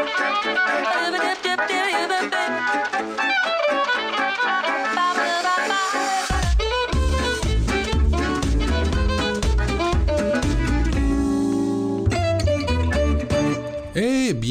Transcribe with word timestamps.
Baby, 0.00 1.18
dip, 1.18 1.42
dip, 1.42 1.42
dip, 1.42 1.68
dip, 1.68 2.08
dip, 2.08 2.30
dip. 2.30 2.49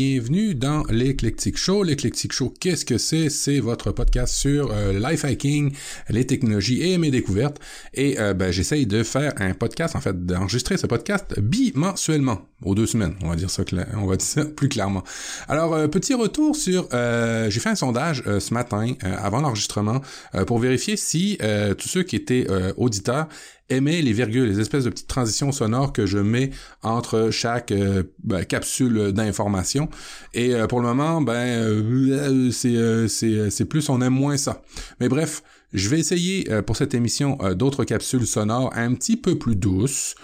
Bienvenue 0.02 0.56
dans 0.56 0.86
l'Eclectic 0.90 1.58
Show. 1.58 1.84
L'Eclectic 1.84 2.32
Show, 2.32 2.54
qu'est-ce 2.58 2.86
que 2.86 2.98
c'est? 2.98 3.30
C'est 3.30 3.60
votre 3.60 3.92
podcast 3.92 4.34
sur 4.34 4.72
euh, 4.72 4.98
life 4.98 5.26
hacking, 5.26 5.74
les 6.08 6.26
technologies 6.26 6.82
et 6.90 6.98
mes 6.98 7.12
découvertes. 7.12 7.60
Et 7.94 8.18
euh, 8.18 8.34
ben, 8.34 8.50
j'essaye 8.50 8.86
de 8.86 9.04
faire 9.04 9.34
un 9.40 9.54
podcast, 9.54 9.98
en 9.98 10.00
fait, 10.00 10.26
d'enregistrer 10.26 10.78
ce 10.78 10.88
podcast 10.88 11.38
bimensuellement, 11.42 12.48
aux 12.64 12.76
deux 12.76 12.86
semaines. 12.86 13.16
On 13.24 13.28
va 13.28 13.36
dire 13.36 13.50
ça, 13.50 13.64
on 13.98 14.06
va 14.06 14.16
dire 14.16 14.26
ça 14.26 14.46
plus 14.46 14.70
clairement. 14.70 15.04
Alors, 15.50 15.74
euh, 15.74 15.90
petit 15.90 16.14
retour 16.14 16.56
sur, 16.56 16.88
j'ai 16.92 17.60
fait 17.60 17.70
un 17.70 17.76
sondage 17.76 18.24
ce 18.26 18.54
matin, 18.54 18.94
avant 19.02 19.42
l'enregistrement, 19.42 20.00
pour 20.48 20.60
vérifier 20.60 20.96
si 20.96 21.38
tous 21.78 21.90
ceux 21.90 22.04
qui 22.04 22.16
étaient 22.16 22.48
auditeurs 22.78 23.28
aimer 23.70 24.02
les 24.02 24.14
virgules, 24.14 24.48
les 24.48 24.60
espèces 24.60 24.84
de 24.84 24.90
petites 24.90 25.08
transitions 25.08 25.52
sonores 25.52 25.94
que 25.94 26.06
je 26.06 26.18
mets 26.18 26.52
entre 26.84 27.30
chaque 27.32 27.72
euh, 27.72 28.04
ben, 28.24 28.44
capsule 28.44 29.12
d'information. 29.12 29.90
Et 30.34 30.54
euh, 30.54 30.68
pour 30.68 30.82
le 30.82 30.88
moment, 30.88 31.22
ben 31.22 31.34
euh, 31.34 32.52
c'est 32.52 33.50
c'est 33.50 33.66
plus 33.66 33.90
on 33.90 34.02
aime 34.02 34.14
moins 34.14 34.38
ça. 34.38 34.62
Mais 35.00 35.10
bref, 35.10 35.44
je 35.74 35.90
vais 35.90 36.00
essayer 36.00 36.48
pour 36.66 36.76
cette 36.76 36.94
émission 36.94 37.38
d'autres 37.56 37.84
capsules 37.84 38.26
sonores 38.26 38.72
un 38.76 38.94
petit 38.96 39.18
peu 39.18 39.38
plus 39.38 39.56
douces. 39.56 40.16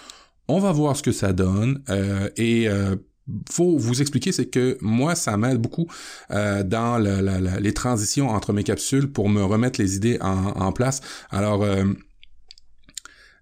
On 0.48 0.60
va 0.60 0.72
voir 0.72 0.96
ce 0.96 1.04
que 1.04 1.12
ça 1.12 1.34
donne 1.34 1.84
et 2.36 2.68
faut 3.52 3.78
vous 3.78 4.02
expliquer, 4.02 4.32
c'est 4.32 4.48
que 4.48 4.78
moi, 4.82 5.14
ça 5.14 5.38
m'aide 5.38 5.60
beaucoup 5.60 5.88
dans 6.30 6.98
les 7.60 7.74
transitions 7.74 8.30
entre 8.30 8.54
mes 8.54 8.64
capsules 8.64 9.12
pour 9.12 9.30
me 9.30 9.44
remettre 9.44 9.80
les 9.80 9.96
idées 9.96 10.18
en, 10.22 10.48
en 10.48 10.72
place. 10.72 11.02
Alors, 11.30 11.64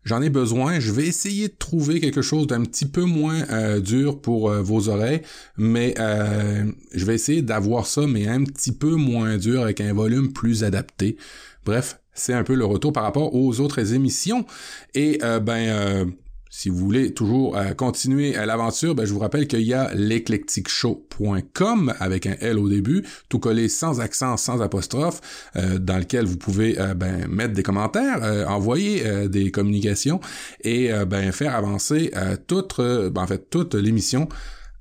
j'en 0.03 0.21
ai 0.21 0.29
besoin. 0.29 0.79
Je 0.79 0.91
vais 0.91 1.05
essayer 1.05 1.47
de 1.47 1.55
trouver 1.57 1.99
quelque 1.99 2.21
chose 2.21 2.47
d'un 2.47 2.63
petit 2.63 2.85
peu 2.85 3.03
moins 3.03 3.43
euh, 3.49 3.79
dur 3.79 4.19
pour 4.21 4.49
euh, 4.49 4.61
vos 4.61 4.89
oreilles, 4.89 5.21
mais 5.57 5.95
euh, 5.99 6.65
je 6.93 7.05
vais 7.05 7.15
essayer 7.15 7.41
d'avoir 7.41 7.85
ça, 7.85 8.07
mais 8.07 8.27
un 8.27 8.43
petit 8.43 8.71
peu 8.71 8.95
moins 8.95 9.37
dur 9.37 9.61
avec 9.61 9.81
un 9.81 9.93
volume 9.93 10.33
plus 10.33 10.63
adapté. 10.63 11.17
Bref, 11.65 11.99
c'est 12.13 12.33
un 12.33 12.43
peu 12.43 12.55
le 12.55 12.65
retour 12.65 12.93
par 12.93 13.03
rapport 13.03 13.33
aux 13.33 13.59
autres 13.59 13.93
émissions. 13.93 14.45
Et 14.93 15.19
ben 15.41 16.13
si 16.55 16.69
vous 16.69 16.77
voulez 16.77 17.15
toujours 17.15 17.57
euh, 17.57 17.73
continuer 17.73 18.35
à 18.35 18.45
l'aventure, 18.45 18.93
ben, 18.93 19.05
je 19.05 19.11
vous 19.11 19.19
rappelle 19.19 19.47
qu'il 19.47 19.63
y 19.63 19.73
a 19.73 19.91
l'eclecticshow.com 19.95 21.93
avec 21.99 22.27
un 22.27 22.35
L 22.41 22.59
au 22.59 22.69
début, 22.69 23.03
tout 23.27 23.39
collé 23.39 23.67
sans 23.67 23.99
accent, 23.99 24.37
sans 24.37 24.61
apostrophe, 24.61 25.19
euh, 25.55 25.79
dans 25.79 25.97
lequel 25.97 26.25
vous 26.25 26.37
pouvez 26.37 26.79
euh, 26.79 26.93
ben, 26.93 27.25
mettre 27.27 27.55
des 27.55 27.63
commentaires, 27.63 28.45
envoyer 28.47 29.27
des 29.29 29.49
communications 29.49 30.19
et 30.63 30.91
ben, 31.07 31.31
faire 31.31 31.55
avancer 31.55 32.11
toute, 32.45 32.77
ben, 32.77 33.21
en 33.23 33.27
fait, 33.27 33.49
toute 33.49 33.73
l'émission 33.73 34.29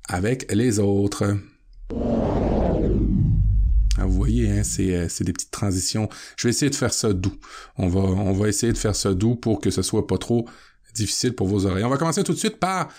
avec 0.07 0.51
les 0.53 0.77
autres. 0.77 1.37
Ah, 3.97 4.05
vous 4.05 4.11
voyez, 4.13 4.51
hein, 4.51 4.61
c'est, 4.63 5.09
c'est 5.09 5.23
des 5.23 5.33
petites 5.33 5.51
transitions. 5.51 6.07
Je 6.37 6.47
vais 6.47 6.51
essayer 6.51 6.69
de 6.69 6.75
faire 6.75 6.93
ça 6.93 7.13
doux. 7.13 7.35
On 7.77 7.87
va, 7.87 8.01
on 8.01 8.33
va 8.33 8.47
essayer 8.47 8.73
de 8.73 8.77
faire 8.77 8.95
ça 8.95 9.15
doux 9.15 9.35
pour 9.35 9.59
que 9.59 9.71
ce 9.71 9.81
soit 9.81 10.05
pas 10.05 10.19
trop 10.19 10.45
difficile 10.93 11.33
pour 11.33 11.47
vos 11.47 11.65
oreilles. 11.65 11.83
On 11.83 11.89
va 11.89 11.97
commencer 11.97 12.23
tout 12.23 12.33
de 12.33 12.37
suite 12.37 12.57
par 12.57 12.89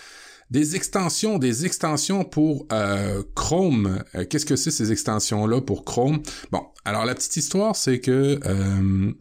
des 0.51 0.75
extensions, 0.75 1.37
des 1.37 1.65
extensions 1.65 2.23
pour 2.23 2.67
euh, 2.71 3.23
Chrome. 3.35 4.03
Euh, 4.15 4.25
qu'est-ce 4.29 4.45
que 4.45 4.55
c'est 4.55 4.71
ces 4.71 4.91
extensions-là 4.91 5.61
pour 5.61 5.85
Chrome? 5.85 6.21
Bon, 6.51 6.61
alors 6.85 7.05
la 7.05 7.15
petite 7.15 7.35
histoire, 7.37 7.75
c'est 7.75 7.99
que 7.99 8.39
euh, 8.45 9.11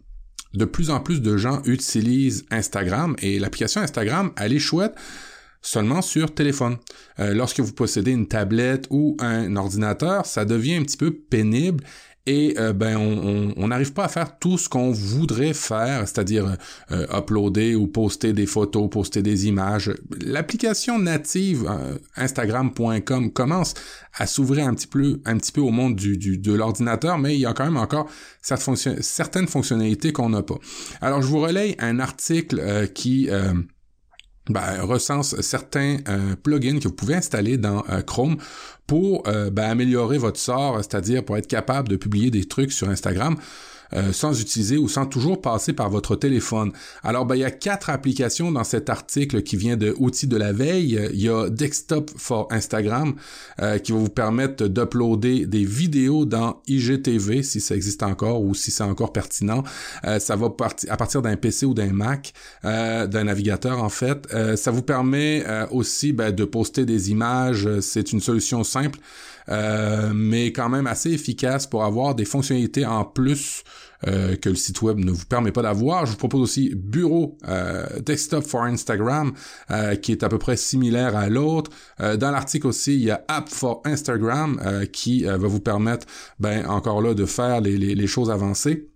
de 0.53 0.65
plus 0.65 0.91
en 0.91 1.01
plus 1.01 1.23
de 1.23 1.37
gens 1.37 1.63
utilisent 1.65 2.45
Instagram 2.51 3.17
et 3.21 3.39
l'application 3.39 3.81
Instagram, 3.81 4.33
elle 4.39 4.53
est 4.53 4.59
chouette 4.59 4.95
seulement 5.63 6.03
sur 6.03 6.35
téléphone. 6.35 6.77
lorsque 7.19 7.61
vous 7.61 7.73
possédez 7.73 8.11
une 8.11 8.29
tablette 8.29 8.87
ou 8.91 9.17
un 9.19 9.57
ordinateur, 9.57 10.27
ça 10.27 10.45
devient 10.45 10.75
un 10.75 10.83
petit 10.83 10.99
peu 10.99 11.11
pénible 11.11 11.83
et 12.27 12.55
euh, 12.59 12.73
ben 12.73 12.97
on 12.97 13.69
n'arrive 13.69 13.93
pas 13.93 14.05
à 14.05 14.09
faire 14.09 14.39
tout 14.39 14.57
ce 14.57 14.69
qu'on 14.69 14.93
voudrait 14.93 15.53
faire, 15.53 16.01
c'est-à-dire 16.01 16.57
euh, 16.91 17.07
uploader 17.13 17.75
ou 17.75 17.87
poster 17.87 18.33
des 18.33 18.47
photos, 18.47 18.89
poster 18.89 19.23
des 19.23 19.47
images. 19.47 19.93
L'application 20.23 20.99
native 20.99 21.67
euh, 21.69 21.99
Instagram.com 22.17 23.31
commence 23.31 23.75
à 24.15 24.27
s'ouvrir 24.27 24.67
un 24.67 24.75
petit 24.75 24.87
peu 24.87 25.21
un 25.27 25.37
petit 25.37 25.53
peu 25.53 25.61
au 25.61 25.71
monde 25.71 25.97
du, 25.97 26.17
du 26.17 26.39
de 26.39 26.53
l'ordinateur, 26.53 27.19
mais 27.19 27.35
il 27.35 27.41
y 27.41 27.47
a 27.47 27.53
quand 27.53 27.65
même 27.65 27.77
encore 27.77 28.09
certaines 28.41 29.49
fonctionnalités 29.49 30.13
qu'on 30.13 30.31
n'a 30.31 30.43
pas. 30.43 30.59
Alors 31.03 31.21
je 31.21 31.27
vous 31.27 31.41
relaye 31.41 31.77
un 31.79 32.01
article 32.01 32.89
qui 32.95 33.29
ben, 34.51 34.83
recense 34.83 35.41
certains 35.41 35.99
plugins 36.43 36.79
que 36.79 36.89
vous 36.89 36.95
pouvez 36.95 37.15
installer 37.15 37.57
dans 37.57 37.83
Chrome 38.07 38.37
pour 38.87 39.27
euh, 39.27 39.51
ben, 39.51 39.71
améliorer 39.71 40.19
votre 40.19 40.39
sort, 40.39 40.77
c'est-à-dire 40.79 41.25
pour 41.25 41.37
être 41.37 41.47
capable 41.47 41.89
de 41.89 41.97
publier 41.97 42.31
des 42.31 42.45
trucs 42.45 42.73
sur 42.73 42.89
Instagram. 42.89 43.37
Euh, 43.97 44.13
sans 44.13 44.41
utiliser 44.41 44.77
ou 44.77 44.89
sans 44.89 45.07
toujours 45.07 45.41
passer 45.41 45.73
par 45.73 45.89
votre 45.89 46.17
téléphone. 46.17 46.73
Alors, 47.05 47.27
ben, 47.27 47.37
il 47.37 47.43
y 47.43 47.45
a 47.45 47.51
quatre 47.53 47.91
applications 47.91 48.51
dans 48.51 48.65
cet 48.65 48.91
article 48.91 49.43
qui 49.43 49.57
vient 49.57 49.77
de 49.77 49.95
Outils 49.99 50.27
de 50.27 50.37
la 50.37 50.53
veille. 50.53 50.99
Il 51.13 51.21
y 51.21 51.29
a 51.29 51.49
Desktop 51.49 52.11
for 52.17 52.49
Instagram 52.51 53.15
euh, 53.61 53.79
qui 53.79 53.93
va 53.93 53.99
vous 53.99 54.09
permettre 54.09 54.67
d'uploader 54.67 55.47
des 55.47 55.65
vidéos 55.65 56.25
dans 56.25 56.61
IGTV 56.67 57.45
si 57.45 57.61
ça 57.61 57.77
existe 57.77 58.03
encore 58.03 58.43
ou 58.43 58.55
si 58.55 58.73
c'est 58.73 58.83
encore 58.83 59.13
pertinent. 59.13 59.63
Euh, 60.05 60.19
ça 60.19 60.35
va 60.35 60.51
partir 60.51 60.93
à 60.93 60.97
partir 60.97 61.23
d'un 61.23 61.37
PC 61.37 61.67
ou 61.67 61.75
d'un 61.75 61.93
Mac, 61.93 62.33
d'un 62.65 63.25
navigateur 63.25 63.83
en 63.83 63.89
fait. 63.89 64.27
ça 64.57 64.71
vous 64.71 64.83
permet 64.83 65.45
aussi 65.71 66.13
ben, 66.13 66.33
de 66.33 66.45
poster 66.45 66.85
des 66.85 67.11
images. 67.11 67.69
C'est 67.81 68.13
une 68.13 68.21
solution 68.21 68.65
simple. 68.65 68.99
mais 70.15 70.47
quand 70.47 70.69
même 70.69 70.87
assez 70.87 71.11
efficace 71.13 71.67
pour 71.67 71.85
avoir 71.85 72.15
des 72.15 72.25
fonctionnalités 72.25 72.87
en 72.87 73.05
plus 73.05 73.63
euh, 74.07 74.37
que 74.37 74.49
le 74.49 74.55
site 74.55 74.83
web 74.83 74.99
ne 74.99 75.11
vous 75.11 75.27
permet 75.27 75.53
pas 75.53 75.63
d'avoir. 75.63 76.07
Je 76.07 76.13
vous 76.13 76.17
propose 76.17 76.41
aussi 76.41 76.75
Bureau 76.75 77.39
euh, 77.49 77.87
Desktop 78.01 78.45
for 78.45 78.63
Instagram, 78.63 79.33
euh, 79.71 79.95
qui 79.97 80.13
est 80.13 80.23
à 80.23 80.29
peu 80.29 80.39
près 80.39 80.57
similaire 80.57 81.17
à 81.17 81.29
l'autre. 81.29 81.71
dans 81.99 82.31
l'article 82.31 82.67
aussi, 82.67 82.95
il 82.95 83.05
y 83.05 83.11
a 83.11 83.25
App 83.29 83.49
for 83.49 83.83
Instagram, 83.85 84.61
qui 84.93 85.25
va 85.25 85.37
vous 85.37 85.61
permettre, 85.61 86.07
ben 86.39 86.67
encore 86.67 87.03
là, 87.03 87.15
de 87.15 87.25
faire 87.25 87.61
les, 87.61 87.77
les 87.77 88.07
choses 88.07 88.31
avancées. 88.31 88.94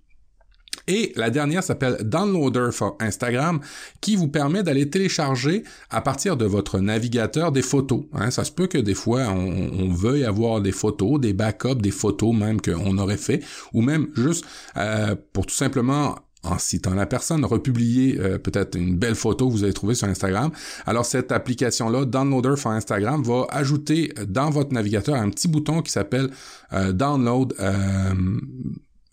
Et 0.86 1.12
la 1.16 1.30
dernière 1.30 1.62
s'appelle 1.62 1.98
Downloader 2.02 2.70
for 2.72 2.96
Instagram, 3.00 3.60
qui 4.00 4.16
vous 4.16 4.28
permet 4.28 4.62
d'aller 4.62 4.88
télécharger 4.88 5.64
à 5.90 6.00
partir 6.00 6.36
de 6.36 6.44
votre 6.44 6.80
navigateur 6.80 7.52
des 7.52 7.62
photos. 7.62 8.04
Hein. 8.12 8.30
ça 8.30 8.44
se 8.44 8.52
peut 8.52 8.66
que 8.66 8.78
des 8.78 8.94
fois 8.94 9.26
on, 9.28 9.92
veuille 9.92 10.24
avoir 10.24 10.60
des 10.60 10.72
photos, 10.72 11.18
des 11.20 11.32
backups, 11.32 11.80
des 11.80 11.90
photos 11.90 12.34
même 12.34 12.60
qu'on 12.60 12.98
aurait 12.98 13.16
fait, 13.16 13.42
ou 13.72 13.82
même 13.82 14.08
juste 14.14 14.44
euh, 14.76 15.16
pour 15.32 15.46
tout 15.46 15.54
simplement 15.54 16.16
en 16.44 16.58
citant 16.58 16.94
la 16.94 17.06
personne, 17.06 17.44
republier 17.44 18.16
euh, 18.18 18.38
peut-être 18.38 18.76
une 18.76 18.96
belle 18.96 19.14
photo 19.14 19.48
que 19.48 19.52
vous 19.52 19.64
avez 19.64 19.72
trouvée 19.72 19.94
sur 19.94 20.08
Instagram. 20.08 20.50
Alors 20.86 21.04
cette 21.04 21.32
application-là, 21.32 22.04
Downloader 22.04 22.56
for 22.56 22.72
Instagram, 22.72 23.22
va 23.22 23.46
ajouter 23.50 24.12
dans 24.26 24.50
votre 24.50 24.72
navigateur 24.72 25.16
un 25.16 25.30
petit 25.30 25.48
bouton 25.48 25.82
qui 25.82 25.90
s'appelle 25.90 26.30
euh, 26.72 26.92
Download 26.92 27.54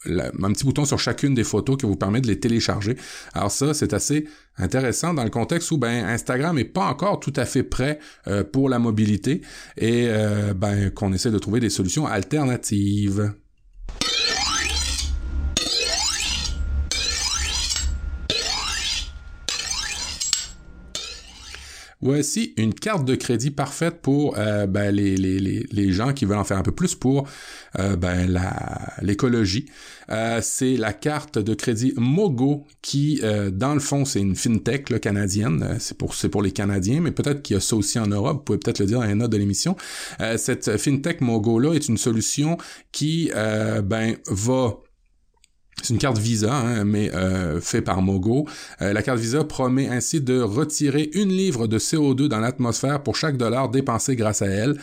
un 0.08 0.52
petit 0.52 0.66
bouton 0.66 0.86
sur 0.86 1.00
chacune 1.00 1.34
des 1.34 1.44
photos 1.44 1.78
qui 1.78 1.86
vous 1.86 1.96
permet 1.96 2.22
de 2.22 2.28
les 2.28 2.40
télécharger. 2.40 2.98
Alors 3.34 3.52
ça, 3.52 3.74
c'est 3.74 3.94
assez 3.94 4.26
intéressant 4.58 5.14
dans 5.14 5.24
le 5.24 5.30
contexte 5.30 5.72
où 5.72 5.78
ben 5.78 6.06
Instagram 6.06 6.58
est 6.58 6.66
pas 6.66 6.86
encore 6.86 7.20
tout 7.20 7.34
à 7.36 7.46
fait 7.46 7.64
prêt 7.64 8.00
euh, 8.28 8.44
pour 8.44 8.70
la 8.70 8.80
mobilité 8.80 9.42
et 9.78 10.08
euh, 10.08 10.54
ben 10.54 10.90
qu'on 10.92 11.14
essaie 11.14 11.32
de 11.32 11.40
trouver 11.40 11.60
des 11.60 11.70
solutions 11.70 12.08
alternatives. 12.08 13.34
Voici 22.06 22.54
une 22.58 22.76
carte 22.76 23.04
de 23.04 23.16
crédit 23.16 23.50
parfaite 23.50 24.00
pour 24.04 24.38
euh, 24.38 24.68
ben, 24.68 24.94
les, 24.94 25.92
gens 25.92 26.14
qui 26.14 26.26
veulent 26.26 26.38
en 26.38 26.44
faire 26.44 26.60
un 26.60 26.62
peu 26.62 26.72
plus 26.72 26.94
pour 26.94 27.28
euh, 27.80 27.96
ben, 27.96 28.40
l'écologie. 29.02 29.66
Euh, 30.12 30.40
c'est 30.44 30.78
la 30.78 30.94
carte 30.94 31.40
de 31.40 31.56
crédit 31.56 31.96
Mogo 31.98 32.68
qui, 32.84 33.24
dans 33.52 33.74
le 33.74 33.80
fond, 33.80 34.06
c'est 34.06 34.20
une 34.20 34.36
fintech 34.36 35.00
canadienne. 35.02 35.78
C'est 35.80 35.98
pour, 35.98 36.14
c'est 36.14 36.30
pour 36.30 36.44
les 36.44 36.52
Canadiens, 36.52 37.02
mais 37.02 37.10
peut-être 37.10 37.42
qu'il 37.42 37.56
y 37.56 37.58
a 37.58 37.60
ça 37.60 37.76
aussi 37.76 37.98
en 37.98 38.06
Europe. 38.06 38.38
Vous 38.38 38.44
pouvez 38.44 38.60
peut-être 38.60 38.82
le 38.82 38.86
dire 38.86 39.00
dans 39.00 39.08
les 39.08 39.16
notes 39.16 39.32
de 39.32 39.38
l'émission. 39.38 39.76
cette 40.38 40.78
fintech 40.78 41.22
Mogo-là 41.22 41.74
est 41.74 41.90
une 41.90 41.98
solution 41.98 42.60
qui 42.92 43.32
ben, 43.34 44.16
va 44.28 44.78
c'est 45.86 45.94
une 45.94 46.00
carte 46.00 46.18
Visa, 46.18 46.54
hein, 46.54 46.84
mais 46.84 47.14
euh, 47.14 47.62
fait 47.62 47.82
par 47.82 48.02
Mogo. 48.02 48.48
Euh, 48.82 48.92
la 48.92 49.02
carte 49.04 49.20
Visa 49.20 49.44
promet 49.44 49.88
ainsi 49.88 50.20
de 50.20 50.42
retirer 50.42 51.10
une 51.14 51.30
livre 51.30 51.68
de 51.68 51.78
CO2 51.78 52.28
dans 52.28 52.40
l'atmosphère 52.40 53.04
pour 53.04 53.16
chaque 53.16 53.38
dollar 53.38 53.70
dépensé 53.70 54.16
grâce 54.16 54.42
à 54.42 54.48
elle. 54.48 54.78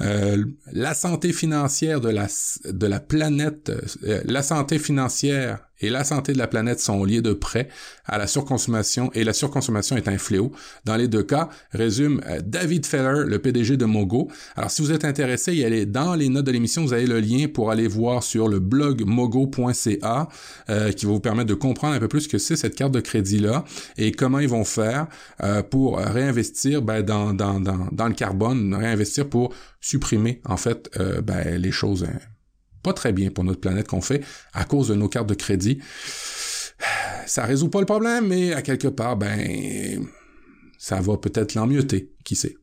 Euh, 0.00 0.44
la 0.72 0.94
santé 0.94 1.32
financière 1.32 2.00
de 2.00 2.08
la, 2.08 3.00
planète, 3.00 3.72
euh, 4.04 4.20
la 4.24 4.42
santé 4.42 4.78
financière 4.78 5.67
et 5.80 5.90
la 5.90 6.04
santé 6.04 6.32
de 6.32 6.38
la 6.38 6.46
planète 6.46 6.80
sont 6.80 7.04
liées 7.04 7.22
de 7.22 7.32
près 7.32 7.68
à 8.04 8.18
la 8.18 8.26
surconsommation 8.26 9.10
et 9.14 9.24
la 9.24 9.32
surconsommation 9.32 9.96
est 9.96 10.08
un 10.08 10.18
fléau. 10.18 10.52
Dans 10.84 10.96
les 10.96 11.08
deux 11.08 11.22
cas, 11.22 11.48
résume 11.72 12.20
euh, 12.26 12.40
David 12.44 12.86
Feller, 12.86 13.24
le 13.26 13.38
PDG 13.38 13.76
de 13.76 13.84
Mogo. 13.84 14.28
Alors 14.56 14.70
si 14.70 14.82
vous 14.82 14.92
êtes 14.92 15.04
intéressé, 15.04 15.52
il 15.52 15.58
y 15.58 15.64
a 15.64 15.84
dans 15.84 16.14
les 16.14 16.28
notes 16.28 16.46
de 16.46 16.52
l'émission, 16.52 16.82
vous 16.82 16.92
avez 16.92 17.06
le 17.06 17.20
lien 17.20 17.46
pour 17.52 17.70
aller 17.70 17.88
voir 17.88 18.22
sur 18.22 18.48
le 18.48 18.58
blog 18.58 19.04
mogo.ca 19.04 20.28
euh, 20.70 20.92
qui 20.92 21.06
va 21.06 21.12
vous 21.12 21.20
permettre 21.20 21.48
de 21.48 21.54
comprendre 21.54 21.94
un 21.94 21.98
peu 21.98 22.08
plus 22.08 22.22
ce 22.22 22.28
que 22.28 22.38
c'est 22.38 22.56
cette 22.56 22.74
carte 22.74 22.92
de 22.92 23.00
crédit-là 23.00 23.64
et 23.96 24.12
comment 24.12 24.38
ils 24.38 24.48
vont 24.48 24.64
faire 24.64 25.06
euh, 25.42 25.62
pour 25.62 25.98
réinvestir 25.98 26.82
ben, 26.82 27.02
dans, 27.02 27.34
dans, 27.34 27.60
dans, 27.60 27.88
dans, 27.92 28.08
le 28.08 28.14
carbone, 28.14 28.74
réinvestir 28.74 29.28
pour 29.28 29.54
supprimer 29.80 30.40
en 30.44 30.56
fait 30.56 30.90
euh, 30.98 31.20
ben, 31.20 31.60
les 31.60 31.70
choses 31.70 32.04
hein, 32.04 32.18
pas 32.82 32.92
très 32.92 33.12
bien 33.12 33.30
pour 33.30 33.44
notre 33.44 33.60
planète 33.60 33.88
qu'on 33.88 34.00
fait 34.00 34.22
à 34.52 34.64
cause 34.64 34.88
de 34.88 34.94
nos 34.94 35.08
cartes 35.08 35.28
de 35.28 35.34
crédit. 35.34 35.78
Ça 37.26 37.44
résout 37.44 37.68
pas 37.68 37.80
le 37.80 37.86
problème, 37.86 38.28
mais 38.28 38.54
à 38.54 38.62
quelque 38.62 38.88
part, 38.88 39.16
ben, 39.16 40.06
ça 40.78 41.00
va 41.00 41.18
peut-être 41.18 41.54
l'emmieuter, 41.54 42.10
qui 42.24 42.36
sait. 42.36 42.56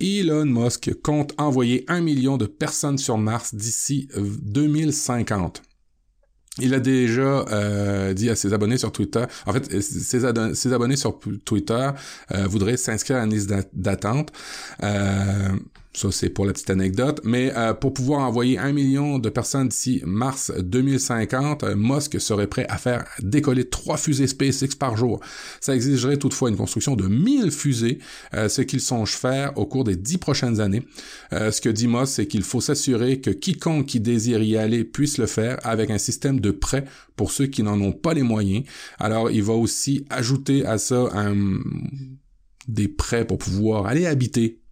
Elon 0.00 0.44
Musk 0.44 0.92
compte 1.02 1.32
envoyer 1.38 1.84
un 1.88 2.00
million 2.00 2.36
de 2.36 2.46
personnes 2.46 2.98
sur 2.98 3.18
Mars 3.18 3.54
d'ici 3.54 4.08
2050. 4.16 5.62
Il 6.60 6.74
a 6.74 6.80
déjà 6.80 7.44
euh, 7.50 8.14
dit 8.14 8.30
à 8.30 8.36
ses 8.36 8.52
abonnés 8.52 8.78
sur 8.78 8.92
Twitter, 8.92 9.24
en 9.46 9.52
fait, 9.52 9.80
ses, 9.80 10.24
abonnés 10.72 10.96
sur 10.96 11.18
Twitter 11.44 11.90
euh, 12.32 12.46
voudraient 12.46 12.76
s'inscrire 12.76 13.18
à 13.18 13.24
une 13.24 13.30
liste 13.30 13.52
d'attente. 13.72 14.32
Euh, 14.82 15.48
ça, 15.98 16.12
c'est 16.12 16.28
pour 16.30 16.46
la 16.46 16.52
petite 16.52 16.70
anecdote. 16.70 17.20
Mais 17.24 17.52
euh, 17.56 17.74
pour 17.74 17.92
pouvoir 17.92 18.20
envoyer 18.20 18.56
un 18.56 18.72
million 18.72 19.18
de 19.18 19.28
personnes 19.28 19.68
d'ici 19.68 20.00
mars 20.06 20.52
2050, 20.56 21.64
euh, 21.64 21.74
Musk 21.76 22.20
serait 22.20 22.46
prêt 22.46 22.66
à 22.68 22.78
faire 22.78 23.04
décoller 23.20 23.68
trois 23.68 23.96
fusées 23.96 24.28
SpaceX 24.28 24.76
par 24.78 24.96
jour. 24.96 25.20
Ça 25.60 25.74
exigerait 25.74 26.16
toutefois 26.16 26.50
une 26.50 26.56
construction 26.56 26.94
de 26.94 27.08
1000 27.08 27.50
fusées, 27.50 27.98
euh, 28.34 28.48
ce 28.48 28.62
qu'il 28.62 28.80
songe 28.80 29.10
faire 29.10 29.58
au 29.58 29.66
cours 29.66 29.82
des 29.82 29.96
dix 29.96 30.18
prochaines 30.18 30.60
années. 30.60 30.84
ce 31.32 31.60
que 31.60 31.68
dit 31.68 31.88
Musk, 31.88 32.12
c'est 32.14 32.26
qu'il 32.26 32.42
faut 32.42 32.60
s'assurer 32.60 33.20
que 33.20 33.30
quiconque 33.30 33.86
qui 33.86 34.00
désire 34.00 34.42
y 34.42 34.56
aller 34.56 34.84
puisse 34.84 35.18
le 35.18 35.26
faire 35.26 35.58
avec 35.64 35.90
un 35.90 35.98
système 35.98 36.38
de 36.38 36.52
prêt 36.52 36.84
pour 37.16 37.32
ceux 37.32 37.46
qui 37.46 37.64
n'en 37.64 37.80
ont 37.80 37.92
pas 37.92 38.14
les 38.14 38.22
moyens. 38.22 38.64
Alors, 38.98 39.30
il 39.30 39.42
va 39.42 39.54
aussi 39.54 40.04
ajouter 40.10 40.64
à 40.64 40.78
ça 40.78 41.08
des 42.68 42.86
prêts 42.86 43.26
pour 43.26 43.38
pouvoir 43.38 43.86
aller 43.86 44.06
habiter 44.06 44.60
euh, 44.66 44.67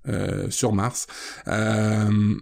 sur 0.51 0.73
Mars. 0.73 1.07
Euh, 1.49 2.35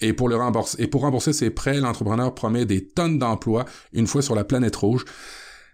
et 0.00 0.12
pour 0.12 0.28
le 0.28 0.36
rembourser, 0.36 0.82
et 0.82 0.86
pour 0.86 1.02
rembourser 1.02 1.32
ses 1.32 1.50
prêts, 1.50 1.80
l'entrepreneur 1.80 2.34
promet 2.34 2.64
des 2.64 2.86
tonnes 2.86 3.18
d'emplois 3.18 3.64
une 3.92 4.06
fois 4.06 4.22
sur 4.22 4.34
la 4.34 4.44
planète 4.44 4.76
rouge. 4.76 5.04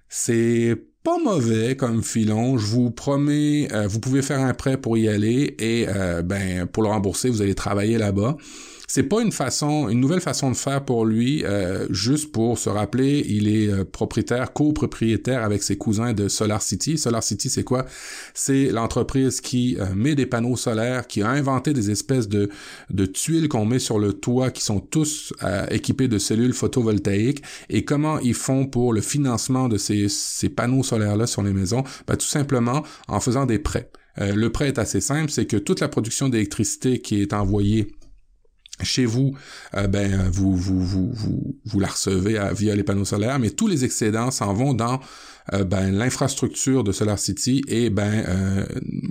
C'est 0.09 0.77
pas 1.03 1.19
mauvais 1.23 1.77
comme 1.77 2.03
filon. 2.03 2.57
Je 2.57 2.67
vous 2.67 2.91
promets, 2.91 3.69
euh, 3.73 3.87
vous 3.87 4.01
pouvez 4.01 4.23
faire 4.23 4.41
un 4.41 4.55
prêt 4.55 4.79
pour 4.79 4.97
y 4.97 5.09
aller 5.09 5.55
et 5.59 5.87
ben 6.25 6.67
pour 6.67 6.83
le 6.83 6.89
rembourser, 6.89 7.29
vous 7.29 7.43
allez 7.43 7.55
travailler 7.55 7.99
là-bas 7.99 8.37
c'est 8.87 9.05
pas 9.05 9.23
une 9.23 9.33
façon, 9.33 9.89
une 9.89 9.99
nouvelle 9.99 10.21
façon 10.21 10.51
de 10.51 10.57
faire 10.57 10.85
pour 10.85 11.07
lui, 11.07 11.43
euh, 11.45 11.87
juste 11.91 12.33
pour 12.33 12.59
se 12.59 12.69
rappeler, 12.69 13.25
il 13.27 13.49
est 13.49 13.69
euh, 13.69 13.85
propriétaire, 13.85 14.53
copropriétaire 14.53 15.43
avec 15.43 15.63
ses 15.63 15.79
cousins 15.79 16.13
de 16.13 16.29
Solar 16.29 16.61
City. 16.61 16.99
Solar 16.99 17.23
City, 17.23 17.49
c'est 17.49 17.65
quoi? 17.65 17.87
C'est 18.35 18.67
l'entreprise 18.67 19.41
qui 19.41 19.79
euh, 19.81 19.87
met 19.95 20.15
des 20.15 20.27
panneaux 20.27 20.57
solaires, 20.57 21.07
qui 21.07 21.23
a 21.23 21.31
inventé 21.31 21.73
des 21.73 21.91
espèces 21.91 22.29
de, 22.29 22.51
de 22.91 23.07
tuiles 23.07 23.49
qu'on 23.49 23.65
met 23.65 23.79
sur 23.79 23.99
le 23.99 24.13
toit 24.13 24.51
qui 24.51 24.63
sont 24.63 24.81
tous 24.81 25.33
équipés 25.71 26.09
de 26.09 26.19
cellules 26.19 26.53
photovoltaïques. 26.53 27.43
Et 27.71 27.85
comment 27.85 28.19
ils 28.19 28.35
font 28.35 28.67
pour 28.67 28.93
le 28.93 29.01
financement 29.01 29.69
de 29.69 29.79
ces, 29.79 30.09
ces 30.09 30.51
panneaux 30.51 30.83
solaires-là 30.83 31.27
sur 31.27 31.43
les 31.43 31.53
maisons? 31.53 31.85
Ben, 32.07 32.17
tout 32.17 32.27
simplement 32.27 32.83
en 33.09 33.21
faisant 33.21 33.47
des 33.47 33.59
prêts. 33.59 33.91
le 34.19 34.49
prêt 34.49 34.69
est 34.69 34.79
assez 34.79 35.01
simple, 35.01 35.31
c'est 35.31 35.47
que 35.47 35.57
toute 35.57 35.81
la 35.81 35.89
production 35.89 36.29
d'électricité 36.29 37.01
qui 37.01 37.21
est 37.21 37.33
envoyée 37.33 37.89
chez 38.85 39.07
vous, 39.07 39.35
euh, 39.75 39.87
ben 39.87 40.29
vous, 40.31 40.55
vous, 40.57 40.81
vous, 40.81 41.11
vous, 41.13 41.57
vous 41.65 41.81
la 41.81 41.89
recevez 41.89 42.41
via 42.55 42.77
les 42.77 42.83
panneaux 42.83 43.05
solaires, 43.05 43.39
mais 43.39 43.51
tous 43.51 43.67
les 43.67 43.85
excédents 43.85 44.31
s'en 44.31 44.53
vont 44.53 44.75
dans 44.75 45.01
euh, 45.53 45.65
ben, 45.65 45.91
l'infrastructure 45.91 46.85
de 46.85 46.93
Solar 46.93 47.19
City 47.19 47.63
et 47.69 47.91
ben 47.91 48.25
euh, 48.29 48.65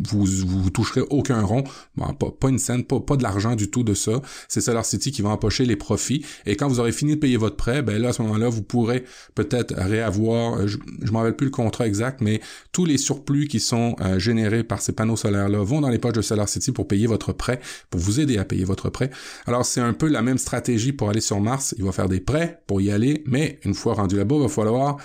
vous, 0.10 0.26
vous 0.26 0.70
toucherez 0.70 1.02
aucun 1.10 1.42
rond, 1.42 1.64
bon, 1.96 2.14
pas, 2.14 2.32
pas 2.32 2.50
une 2.50 2.60
scène, 2.60 2.84
pas, 2.84 3.00
pas 3.00 3.18
de 3.18 3.24
l'argent 3.24 3.56
du 3.56 3.70
tout 3.70 3.84
de 3.84 3.94
ça. 3.94 4.22
C'est 4.48 4.62
Solar 4.62 4.86
City 4.86 5.12
qui 5.12 5.22
va 5.22 5.30
empocher 5.30 5.66
les 5.66 5.76
profits. 5.76 6.26
Et 6.46 6.56
quand 6.56 6.68
vous 6.68 6.80
aurez 6.80 6.92
fini 6.92 7.16
de 7.16 7.20
payer 7.20 7.38
votre 7.38 7.56
prêt, 7.56 7.82
ben 7.82 8.02
là 8.02 8.10
à 8.10 8.14
ce 8.14 8.22
moment-là, 8.24 8.50
vous 8.50 8.64
pourrez 8.64 9.04
peut-être 9.36 9.76
réavoir, 9.76 10.68
je, 10.68 10.78
je 11.02 11.12
m'en 11.12 11.20
rappelle 11.20 11.36
plus 11.36 11.46
le 11.46 11.52
contrat 11.52 11.88
exact, 11.88 12.22
mais 12.22 12.42
tous 12.72 12.86
les 12.86 12.98
surplus 12.98 13.48
qui 13.48 13.60
sont 13.60 13.96
euh, 14.02 14.20
générés 14.20 14.64
par 14.64 14.82
ces 14.82 14.94
panneaux 14.94 15.16
solaires-là 15.16 15.64
vont 15.64 15.82
dans 15.82 15.90
les 15.90 16.00
poches 16.00 16.14
de 16.14 16.22
Solar 16.22 16.50
City 16.50 16.72
pour 16.72 16.88
payer 16.88 17.08
votre 17.08 17.34
prêt, 17.34 17.60
pour 17.90 18.00
vous 18.00 18.20
aider 18.20 18.38
à 18.38 18.46
payer 18.46 18.66
votre 18.66 18.90
prêt. 18.90 19.10
Alors 19.46 19.66
c'est 19.66 19.82
un 19.82 19.94
peu 19.94 20.08
la 20.08 20.22
même 20.22 20.38
stratégie 20.38 20.94
pour 20.94 21.10
aller 21.10 21.22
sur 21.22 21.40
Mars. 21.40 21.76
Il 21.78 21.84
va 21.84 21.92
faire 21.92 22.10
des 22.10 22.20
prêts 22.20 22.62
pour 22.68 22.82
y 22.82 22.92
aller, 22.92 23.24
mais 23.26 23.60
une 23.64 23.74
fois 23.74 23.94
rendu 23.94 24.18
là-bas, 24.18 24.36
il 24.36 24.42
va 24.42 24.48
falloir 24.50 24.98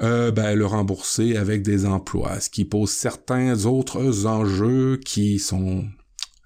euh, 0.00 0.30
ben, 0.30 0.56
le 0.56 0.66
rembourser 0.66 1.36
avec 1.36 1.62
des 1.62 1.86
emplois, 1.86 2.40
ce 2.40 2.50
qui 2.50 2.64
pose 2.64 2.90
certains 2.90 3.64
autres 3.66 4.26
enjeux 4.26 4.98
qui 5.04 5.38
sont 5.38 5.84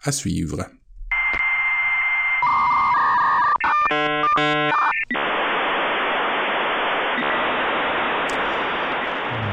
à 0.02 0.12
suivre. 0.12 0.66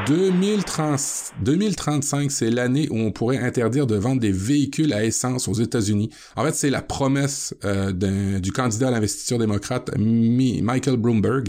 2030, 0.06 1.32
2035, 1.40 2.30
c'est 2.30 2.50
l'année 2.50 2.88
où 2.90 2.98
on 2.98 3.10
pourrait 3.10 3.38
interdire 3.38 3.88
de 3.88 3.96
vendre 3.96 4.20
des 4.20 4.30
véhicules 4.30 4.92
à 4.92 5.04
essence 5.04 5.48
aux 5.48 5.54
États-Unis. 5.54 6.10
En 6.36 6.44
fait, 6.44 6.54
c'est 6.54 6.70
la 6.70 6.80
promesse 6.80 7.54
euh, 7.64 7.90
du 8.38 8.52
candidat 8.52 8.88
à 8.88 8.90
l'investiture 8.92 9.38
démocrate 9.38 9.90
Michael 9.98 10.96
Bloomberg. 10.96 11.48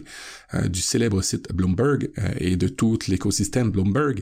Euh, 0.56 0.69
du 0.69 0.80
célèbre 0.80 1.21
site 1.21 1.51
Bloomberg 1.54 2.09
euh, 2.18 2.30
et 2.38 2.56
de 2.56 2.69
tout 2.69 2.98
l'écosystème 3.09 3.69
Bloomberg, 3.69 4.21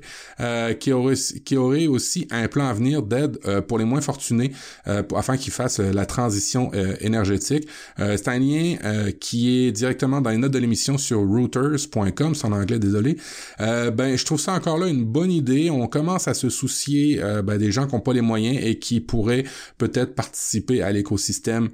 qui, 0.80 0.92
aurait, 0.92 1.86
aussi 1.86 2.27
un 2.32 2.48
plan 2.48 2.65
à 2.65 2.74
venir 2.74 3.04
d'aide 3.04 3.38
pour 3.68 3.77
les 3.77 3.86
moins 3.86 4.01
fortunés 4.01 4.51
afin 4.86 5.38
qu'ils 5.38 5.54
fassent 5.54 5.80
la 5.80 6.06
transition 6.06 6.72
énergétique. 7.00 7.68
c'est 7.98 8.27
un 8.27 8.39
lien 8.39 8.75
qui 9.20 9.68
est 9.68 9.72
directement 9.72 10.20
dans 10.22 10.32
les 10.32 10.38
notes 10.38 10.51
de 10.51 10.60
l'émission 10.60 10.98
sur 10.98 11.20
routers.com, 11.20 12.36
c'est 12.36 12.46
en 12.46 12.51
anglais, 12.51 12.80
désolé. 12.80 13.18
ben, 13.60 14.18
trouve 14.25 14.39
ça 14.39 14.53
encore 14.53 14.77
là 14.77 14.88
une 14.88 15.05
bonne 15.05 15.32
idée. 15.32 15.70
On 15.70 15.88
commence 15.88 16.27
à 16.27 16.34
se 16.34 16.50
soucier 16.50 17.22
ben, 17.44 17.58
des 17.58 17.72
gens 17.72 17.88
qui 17.88 17.96
n'ont 17.96 18.01
pas 18.01 18.13
les 18.13 18.22
moyens 18.22 18.58
et 18.62 18.79
qui 18.79 19.01
pourraient 19.01 19.44
peut-être 19.77 20.15
participer 20.15 20.82
à 20.82 20.91
l'écosystème 20.91 21.70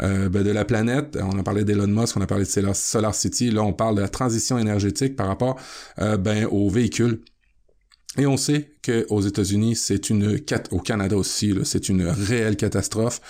euh, 0.00 0.28
ben, 0.28 0.42
de 0.42 0.50
la 0.50 0.64
planète. 0.64 1.16
On 1.20 1.38
a 1.38 1.42
parlé 1.44 1.64
d'Elon 1.64 1.86
Musk, 1.86 2.16
on 2.16 2.20
a 2.20 2.26
parlé 2.26 2.44
de 2.44 2.72
Solar 2.72 3.14
City. 3.14 3.50
Là, 3.50 3.62
on 3.62 3.72
parle 3.72 3.94
de 3.94 4.00
la 4.00 4.08
transition 4.08 4.58
énergétique 4.58 5.14
par 5.14 5.28
rapport 5.28 5.56
euh, 6.00 6.16
ben, 6.16 6.46
aux 6.46 6.68
véhicules. 6.68 7.20
Et 8.16 8.26
on 8.26 8.36
sait 8.36 8.68
que 8.82 9.06
aux 9.10 9.20
États-Unis, 9.20 9.74
c'est 9.74 10.08
une 10.08 10.38
au 10.70 10.78
Canada 10.78 11.16
aussi, 11.16 11.52
c'est 11.64 11.88
une 11.88 12.06
réelle 12.06 12.56
catastrophe. 12.56 13.20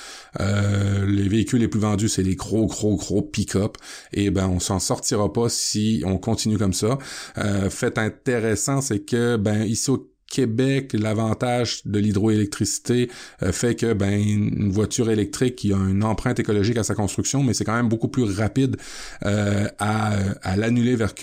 Euh, 0.40 1.06
les 1.06 1.28
véhicules 1.28 1.60
les 1.60 1.68
plus 1.68 1.80
vendus, 1.80 2.08
c'est 2.08 2.22
les 2.22 2.34
gros, 2.34 2.66
gros, 2.66 2.96
gros 2.96 3.22
pick-up. 3.22 3.78
Et 4.12 4.30
ben, 4.30 4.46
on 4.48 4.60
s'en 4.60 4.78
sortira 4.78 5.32
pas 5.32 5.48
si 5.48 6.02
on 6.04 6.18
continue 6.18 6.58
comme 6.58 6.74
ça. 6.74 6.98
Euh, 7.38 7.70
fait 7.70 7.96
intéressant, 7.98 8.80
c'est 8.82 9.00
que 9.00 9.36
ben 9.36 9.64
ici 9.64 9.90
au 9.90 10.10
Québec, 10.34 10.94
l'avantage 10.94 11.82
de 11.84 11.98
l'hydroélectricité 11.98 13.08
euh, 13.42 13.52
fait 13.52 13.76
que 13.76 13.92
ben 13.92 14.20
une 14.20 14.70
voiture 14.70 15.08
électrique 15.08 15.56
qui 15.56 15.72
a 15.72 15.76
une 15.76 16.02
empreinte 16.02 16.40
écologique 16.40 16.76
à 16.76 16.82
sa 16.82 16.94
construction, 16.94 17.42
mais 17.44 17.54
c'est 17.54 17.64
quand 17.64 17.76
même 17.76 17.88
beaucoup 17.88 18.08
plus 18.08 18.24
rapide 18.24 18.76
euh, 19.24 19.68
à, 19.78 20.14
à 20.42 20.56
l'annuler 20.56 20.96
vers, 20.96 21.14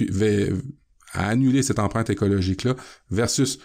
à 1.13 1.27
annuler 1.27 1.63
cette 1.63 1.79
empreinte 1.79 2.09
écologique 2.09 2.63
là 2.63 2.75
versus 3.09 3.59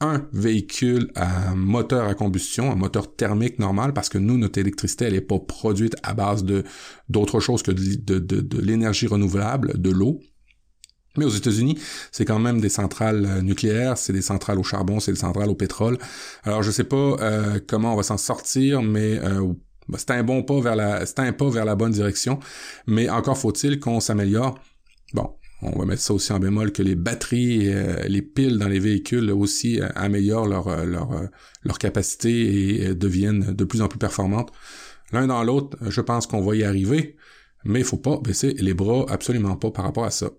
un 0.00 0.26
véhicule 0.32 1.10
à 1.16 1.54
moteur 1.54 2.06
à 2.06 2.14
combustion, 2.14 2.70
un 2.70 2.76
moteur 2.76 3.14
thermique 3.16 3.58
normal, 3.58 3.92
parce 3.92 4.08
que 4.08 4.18
nous, 4.18 4.38
notre 4.38 4.58
électricité, 4.58 5.06
elle 5.06 5.14
n'est 5.14 5.20
pas 5.20 5.38
produite 5.38 5.96
à 6.02 6.14
base 6.14 6.44
de 6.44 6.64
d'autre 7.08 7.40
chose 7.40 7.62
que 7.62 7.72
de, 7.72 8.18
de, 8.18 8.60
l'énergie 8.60 9.06
renouvelable, 9.06 9.80
de 9.80 9.90
l'eau. 9.90 10.20
Mais 11.16 11.24
aux 11.24 11.30
États-Unis, 11.30 11.76
c'est 12.12 12.24
quand 12.24 12.38
même 12.38 12.60
des 12.60 12.68
centrales 12.68 13.26
euh, 13.26 13.42
nucléaires, 13.42 13.98
c'est 13.98 14.12
des 14.12 14.22
centrales 14.22 14.58
au 14.58 14.62
charbon, 14.62 15.00
c'est 15.00 15.10
des 15.10 15.18
centrales 15.18 15.48
au 15.48 15.56
pétrole. 15.56 15.98
Alors 16.44 16.62
je 16.62 16.70
sais 16.70 16.84
pas 16.84 16.96
euh, 16.96 17.58
comment 17.66 17.94
on 17.94 17.96
va 17.96 18.04
s'en 18.04 18.18
sortir, 18.18 18.82
mais 18.82 19.18
euh, 19.18 19.52
c'est 19.96 20.12
un 20.12 20.22
bon 20.22 20.44
pas 20.44 20.60
vers 20.60 20.76
la, 20.76 21.06
c'est 21.06 21.18
un 21.18 21.32
pas 21.32 21.50
vers 21.50 21.64
la 21.64 21.74
bonne 21.74 21.90
direction. 21.90 22.38
Mais 22.86 23.08
encore 23.08 23.36
faut-il 23.36 23.80
qu'on 23.80 23.98
s'améliore. 23.98 24.60
Bon, 25.12 25.34
on 25.62 25.78
va 25.78 25.84
mettre 25.84 26.02
ça 26.02 26.14
aussi 26.14 26.32
en 26.32 26.38
bémol 26.38 26.72
que 26.72 26.82
les 26.82 26.94
batteries, 26.94 27.66
et, 27.66 28.08
les 28.08 28.22
piles 28.22 28.58
dans 28.58 28.68
les 28.68 28.78
véhicules 28.78 29.30
aussi 29.30 29.80
améliorent 29.94 30.46
leur 30.46 30.86
leur 30.86 31.28
leur 31.62 31.78
capacité 31.78 32.82
et 32.82 32.94
deviennent 32.94 33.54
de 33.54 33.64
plus 33.64 33.82
en 33.82 33.88
plus 33.88 33.98
performantes. 33.98 34.52
L'un 35.12 35.26
dans 35.26 35.42
l'autre, 35.42 35.76
je 35.88 36.00
pense 36.00 36.26
qu'on 36.26 36.42
va 36.42 36.54
y 36.54 36.64
arriver, 36.64 37.16
mais 37.64 37.80
il 37.80 37.84
faut 37.84 37.96
pas 37.96 38.18
baisser 38.18 38.54
les 38.58 38.74
bras 38.74 39.06
absolument 39.08 39.56
pas 39.56 39.70
par 39.70 39.84
rapport 39.84 40.04
à 40.04 40.10
ça. 40.10 40.30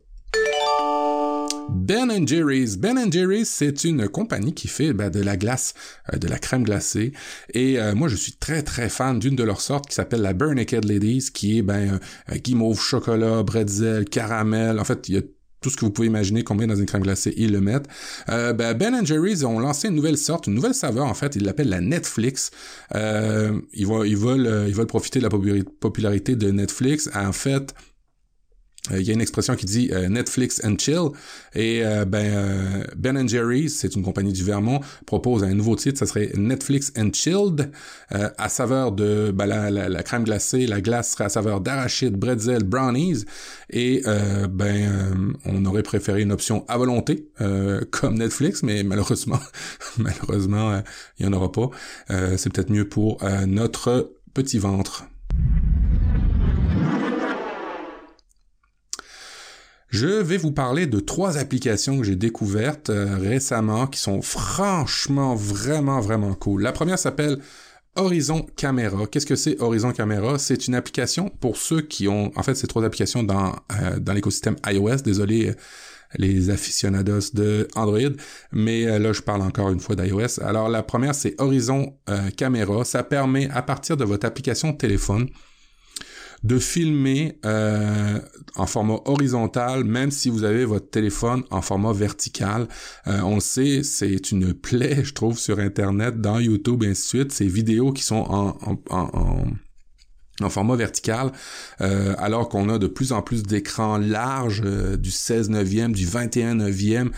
Ben 1.75 2.27
Jerry's. 2.27 2.77
Ben 2.77 3.11
Jerry's, 3.11 3.49
c'est 3.49 3.83
une 3.83 4.07
compagnie 4.07 4.53
qui 4.53 4.67
fait 4.67 4.93
ben, 4.93 5.09
de 5.09 5.21
la 5.21 5.37
glace, 5.37 5.73
euh, 6.13 6.17
de 6.17 6.27
la 6.27 6.37
crème 6.37 6.63
glacée. 6.63 7.13
Et 7.53 7.79
euh, 7.79 7.95
moi, 7.95 8.07
je 8.07 8.15
suis 8.15 8.33
très 8.33 8.61
très 8.63 8.89
fan 8.89 9.19
d'une 9.19 9.35
de 9.35 9.43
leurs 9.43 9.61
sortes 9.61 9.87
qui 9.87 9.95
s'appelle 9.95 10.21
la 10.21 10.33
Burn 10.33 10.55
Naked 10.55 10.85
Ladies, 10.85 11.29
qui 11.33 11.57
est 11.57 11.61
ben 11.61 11.99
euh, 12.31 12.35
guimauve, 12.37 12.79
chocolat, 12.81 13.43
bretzel, 13.43 14.05
caramel. 14.05 14.79
En 14.79 14.83
fait, 14.83 15.09
il 15.09 15.15
y 15.15 15.17
a 15.17 15.21
tout 15.61 15.69
ce 15.69 15.75
que 15.75 15.85
vous 15.85 15.91
pouvez 15.91 16.07
imaginer 16.07 16.43
combien 16.43 16.67
dans 16.67 16.75
une 16.75 16.85
crème 16.85 17.01
glacée, 17.01 17.33
ils 17.37 17.51
le 17.51 17.61
mettent. 17.61 17.87
Euh, 18.29 18.53
ben, 18.53 18.73
ben 18.73 19.05
Jerry's 19.05 19.43
ont 19.43 19.59
lancé 19.59 19.89
une 19.89 19.95
nouvelle 19.95 20.17
sorte, 20.17 20.47
une 20.47 20.53
nouvelle 20.53 20.73
saveur 20.73 21.05
en 21.05 21.13
fait, 21.13 21.35
ils 21.35 21.43
l'appellent 21.43 21.69
la 21.69 21.81
Netflix. 21.81 22.51
Euh, 22.95 23.59
ils, 23.73 23.85
veulent, 23.85 24.07
ils 24.07 24.75
veulent 24.75 24.87
profiter 24.87 25.19
de 25.19 25.23
la 25.25 25.29
popularité 25.29 26.35
de 26.35 26.51
Netflix. 26.51 27.09
En 27.13 27.33
fait, 27.33 27.73
euh, 28.91 28.99
il 28.99 29.07
y 29.07 29.11
a 29.11 29.13
une 29.13 29.21
expression 29.21 29.55
qui 29.55 29.65
dit 29.65 29.89
euh, 29.91 30.07
Netflix 30.07 30.61
and 30.63 30.75
chill 30.79 31.09
et 31.53 31.81
euh, 31.83 32.05
ben 32.05 32.85
Ben 32.95 33.27
Jerry's, 33.27 33.77
c'est 33.77 33.95
une 33.95 34.03
compagnie 34.03 34.31
du 34.31 34.43
Vermont, 34.43 34.79
propose 35.05 35.43
un 35.43 35.53
nouveau 35.53 35.75
titre, 35.75 35.99
ça 35.99 36.05
serait 36.05 36.31
Netflix 36.35 36.91
and 36.97 37.11
chilled 37.13 37.71
à 38.09 38.49
saveur 38.49 38.91
de 38.91 39.31
ben, 39.33 39.45
la, 39.45 40.03
crème 40.03 40.23
glacée, 40.23 40.65
la 40.65 40.81
glace 40.81 41.11
serait 41.11 41.25
à 41.25 41.29
saveur 41.29 41.61
d'arachide, 41.61 42.15
bretzel, 42.15 42.63
brownies 42.63 43.25
et 43.69 44.01
ben 44.49 45.35
on 45.45 45.65
aurait 45.65 45.83
préféré 45.83 46.21
une 46.21 46.31
option 46.31 46.65
à 46.67 46.77
volonté 46.77 47.29
comme 47.91 48.17
Netflix, 48.17 48.63
mais 48.63 48.83
malheureusement 48.83 49.39
malheureusement 49.97 50.81
il 51.19 51.25
y 51.25 51.29
en 51.29 51.33
aura 51.33 51.51
pas. 51.51 51.69
c'est 52.37 52.51
peut-être 52.51 52.71
mieux 52.71 52.87
pour 52.87 53.19
notre 53.45 54.13
petit 54.33 54.57
ventre. 54.57 55.05
Je 59.89 60.05
vais 60.05 60.37
vous 60.37 60.51
parler 60.51 60.85
de 60.85 60.99
trois 60.99 61.39
applications 61.39 61.97
que 61.97 62.03
j'ai 62.03 62.15
découvertes 62.15 62.91
euh, 62.91 63.17
récemment 63.17 63.87
qui 63.87 63.99
sont 63.99 64.21
franchement 64.21 65.33
vraiment 65.33 65.99
vraiment 65.99 66.35
cool. 66.35 66.61
La 66.61 66.71
première 66.71 66.99
s'appelle 66.99 67.39
Horizon 67.95 68.45
Camera. 68.55 69.07
Qu'est-ce 69.07 69.25
que 69.25 69.35
c'est 69.35 69.59
Horizon 69.59 69.91
Camera? 69.91 70.37
C'est 70.37 70.67
une 70.67 70.75
application 70.75 71.29
pour 71.41 71.57
ceux 71.57 71.81
qui 71.81 72.07
ont 72.07 72.31
en 72.35 72.43
fait 72.43 72.53
c'est 72.53 72.67
trois 72.67 72.85
applications 72.85 73.23
dans 73.23 73.55
euh, 73.81 73.97
dans 73.99 74.13
l'écosystème 74.13 74.57
iOS. 74.67 74.97
Désolé 74.97 75.55
les 76.17 76.51
aficionados 76.51 77.31
de 77.33 77.67
Android, 77.75 78.13
mais 78.51 78.85
euh, 78.85 78.99
là 78.99 79.11
je 79.11 79.21
parle 79.21 79.41
encore 79.41 79.71
une 79.71 79.79
fois 79.79 79.95
d'iOS. 79.95 80.39
Alors 80.43 80.69
la 80.69 80.83
première 80.83 81.15
c'est 81.15 81.33
Horizon 81.41 81.95
Camera, 82.37 82.85
ça 82.85 83.01
permet 83.01 83.49
à 83.49 83.63
partir 83.63 83.97
de 83.97 84.05
votre 84.05 84.27
application 84.27 84.71
téléphone 84.71 85.29
de 86.43 86.57
filmer 86.57 87.37
euh, 87.45 88.19
en 88.55 88.65
format 88.65 88.99
horizontal, 89.05 89.83
même 89.83 90.11
si 90.11 90.29
vous 90.29 90.43
avez 90.43 90.65
votre 90.65 90.89
téléphone 90.89 91.43
en 91.51 91.61
format 91.61 91.93
vertical. 91.93 92.67
Euh, 93.07 93.19
on 93.21 93.35
le 93.35 93.41
sait, 93.41 93.83
c'est 93.83 94.31
une 94.31 94.53
plaie, 94.53 95.03
je 95.03 95.13
trouve, 95.13 95.37
sur 95.37 95.59
Internet, 95.59 96.21
dans 96.21 96.39
YouTube, 96.39 96.83
et 96.83 96.87
ainsi 96.87 97.01
de 97.01 97.07
suite, 97.07 97.31
ces 97.31 97.47
vidéos 97.47 97.91
qui 97.91 98.03
sont 98.03 98.25
en, 98.29 98.57
en, 98.89 99.45
en 100.41 100.49
format 100.49 100.77
vertical, 100.77 101.33
euh, 101.81 102.15
alors 102.17 102.47
qu'on 102.47 102.69
a 102.69 102.77
de 102.77 102.87
plus 102.87 103.11
en 103.11 103.21
plus 103.21 103.43
d'écrans 103.43 103.97
larges, 103.97 104.61
du 104.97 105.11
16 105.11 105.49
neuvième, 105.49 105.91
du 105.91 106.05
21 106.05 106.55
neuvième, 106.55 107.11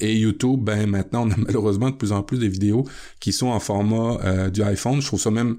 et 0.00 0.14
YouTube, 0.14 0.60
ben 0.62 0.86
maintenant 0.86 1.26
on 1.26 1.30
a 1.30 1.36
malheureusement 1.38 1.90
de 1.90 1.96
plus 1.96 2.12
en 2.12 2.22
plus 2.22 2.38
de 2.38 2.46
vidéos 2.46 2.84
qui 3.20 3.32
sont 3.32 3.48
en 3.48 3.60
format 3.60 4.50
du 4.50 4.62
iPhone. 4.62 5.00
Je 5.00 5.06
trouve 5.06 5.20
ça 5.20 5.30
même 5.30 5.56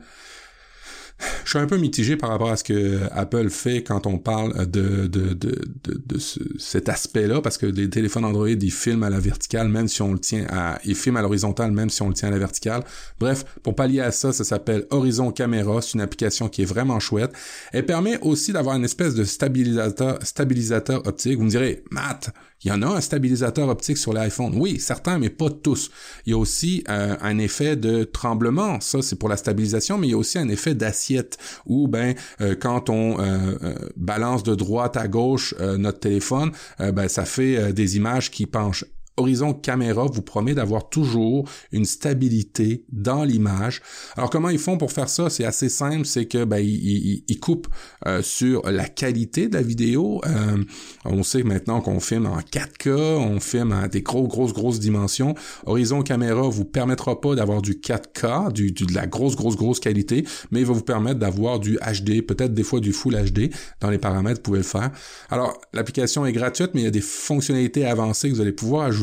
je 1.43 1.49
suis 1.49 1.59
un 1.59 1.67
peu 1.67 1.77
mitigé 1.77 2.17
par 2.17 2.29
rapport 2.29 2.49
à 2.49 2.57
ce 2.57 2.63
que 2.63 3.01
Apple 3.11 3.49
fait 3.49 3.83
quand 3.83 4.07
on 4.07 4.17
parle 4.17 4.65
de, 4.69 5.07
de, 5.07 5.33
de, 5.33 5.61
de, 5.83 6.19
cet 6.57 6.89
aspect-là, 6.89 7.41
parce 7.41 7.57
que 7.57 7.65
les 7.65 7.89
téléphones 7.89 8.25
Android, 8.25 8.49
ils 8.49 8.71
filment 8.71 9.03
à 9.03 9.09
la 9.09 9.19
verticale, 9.19 9.67
même 9.67 9.87
si 9.87 10.01
on 10.01 10.13
le 10.13 10.19
tient 10.19 10.45
à... 10.49 10.79
Ils 10.85 10.95
filment 10.95 11.17
à 11.17 11.21
l'horizontale, 11.21 11.71
même 11.71 11.89
si 11.89 12.01
on 12.01 12.07
le 12.07 12.13
tient 12.13 12.29
à 12.29 12.31
la 12.31 12.39
verticale. 12.39 12.83
Bref, 13.19 13.45
pour 13.63 13.75
pallier 13.75 14.01
à 14.01 14.11
ça, 14.11 14.33
ça 14.33 14.43
s'appelle 14.43 14.85
Horizon 14.89 15.31
Camera. 15.31 15.81
C'est 15.81 15.93
une 15.93 16.01
application 16.01 16.49
qui 16.49 16.61
est 16.61 16.65
vraiment 16.65 16.99
chouette. 16.99 17.31
Elle 17.71 17.85
permet 17.85 18.19
aussi 18.21 18.53
d'avoir 18.53 18.75
une 18.75 18.85
espèce 18.85 19.15
de 19.15 19.23
stabilisateur, 19.23 20.19
stabilisateur 20.23 21.05
optique. 21.07 21.37
Vous 21.37 21.43
me 21.43 21.49
direz, 21.49 21.83
Matt, 21.91 22.31
il 22.63 22.69
y 22.69 22.71
en 22.71 22.81
a 22.81 22.87
un 22.87 23.01
stabilisateur 23.01 23.67
optique 23.67 23.97
sur 23.97 24.13
l'iPhone. 24.13 24.53
Oui, 24.55 24.79
certains, 24.79 25.19
mais 25.19 25.29
pas 25.29 25.49
tous. 25.49 25.91
Il 26.25 26.31
y 26.31 26.33
a 26.33 26.37
aussi 26.37 26.83
euh, 26.89 27.15
un 27.21 27.37
effet 27.37 27.75
de 27.75 28.03
tremblement. 28.03 28.79
Ça, 28.79 29.01
c'est 29.01 29.17
pour 29.17 29.29
la 29.29 29.37
stabilisation, 29.37 29.97
mais 29.97 30.07
il 30.07 30.11
y 30.11 30.13
a 30.13 30.17
aussi 30.17 30.39
un 30.39 30.49
effet 30.49 30.73
d'assiette 30.73 31.37
où, 31.65 31.87
ben, 31.87 32.15
euh, 32.41 32.55
quand 32.59 32.89
on 32.89 33.19
euh, 33.19 33.75
balance 33.97 34.43
de 34.43 34.55
droite 34.55 34.97
à 34.97 35.07
gauche 35.07 35.53
notre 35.59 35.99
téléphone, 35.99 36.51
ben, 36.79 37.07
ça 37.07 37.25
fait 37.25 37.73
des 37.73 37.97
images 37.97 38.31
qui 38.31 38.45
penchent 38.45 38.85
Horizon 39.17 39.53
Caméra 39.53 40.05
vous 40.11 40.21
promet 40.21 40.55
d'avoir 40.55 40.89
toujours 40.89 41.47
une 41.71 41.85
stabilité 41.85 42.83
dans 42.91 43.23
l'image. 43.23 43.81
Alors 44.15 44.29
comment 44.29 44.49
ils 44.49 44.59
font 44.59 44.77
pour 44.77 44.91
faire 44.91 45.09
ça? 45.09 45.29
C'est 45.29 45.45
assez 45.45 45.69
simple, 45.69 46.05
c'est 46.05 46.25
que 46.25 46.45
ben, 46.45 46.57
ils, 46.57 47.23
ils, 47.27 47.39
coupent 47.39 47.67
euh, 48.07 48.21
sur 48.23 48.63
la 48.69 48.87
qualité 48.87 49.47
de 49.47 49.55
la 49.55 49.61
vidéo. 49.61 50.21
Euh, 50.25 50.63
on 51.05 51.21
sait 51.23 51.43
maintenant 51.43 51.81
qu'on 51.81 51.99
filme 51.99 52.25
en 52.25 52.39
4K, 52.39 52.89
on 52.89 53.39
filme 53.39 53.71
à 53.71 53.87
des 53.87 54.01
gros 54.01 54.27
grosses 54.27 54.53
grosses 54.53 54.79
dimensions. 54.79 55.35
Horizon 55.65 56.01
Caméra 56.01 56.41
vous 56.49 56.65
permettra 56.65 57.21
pas 57.21 57.35
d'avoir 57.35 57.61
du 57.61 57.73
4K, 57.73 58.51
du, 58.51 58.71
de 58.71 58.93
la 58.93 59.05
grosse 59.05 59.35
grosse 59.35 59.57
grosse 59.57 59.79
qualité, 59.79 60.25
mais 60.51 60.61
il 60.61 60.65
va 60.65 60.73
vous 60.73 60.81
permettre 60.81 61.19
d'avoir 61.19 61.59
du 61.59 61.77
HD, 61.77 62.25
peut-être 62.25 62.53
des 62.53 62.63
fois 62.63 62.79
du 62.79 62.93
Full 62.93 63.15
HD 63.15 63.51
dans 63.79 63.89
les 63.89 63.99
paramètres, 63.99 64.39
vous 64.39 64.43
pouvez 64.43 64.59
le 64.59 64.63
faire. 64.63 64.91
Alors 65.29 65.59
l'application 65.73 66.25
est 66.25 66.31
gratuite, 66.31 66.71
mais 66.73 66.81
il 66.81 66.85
y 66.85 66.87
a 66.87 66.91
des 66.91 67.01
fonctionnalités 67.01 67.85
avancées 67.85 68.29
que 68.29 68.35
vous 68.35 68.41
allez 68.41 68.51
pouvoir 68.51 68.85
ajouter 68.85 69.02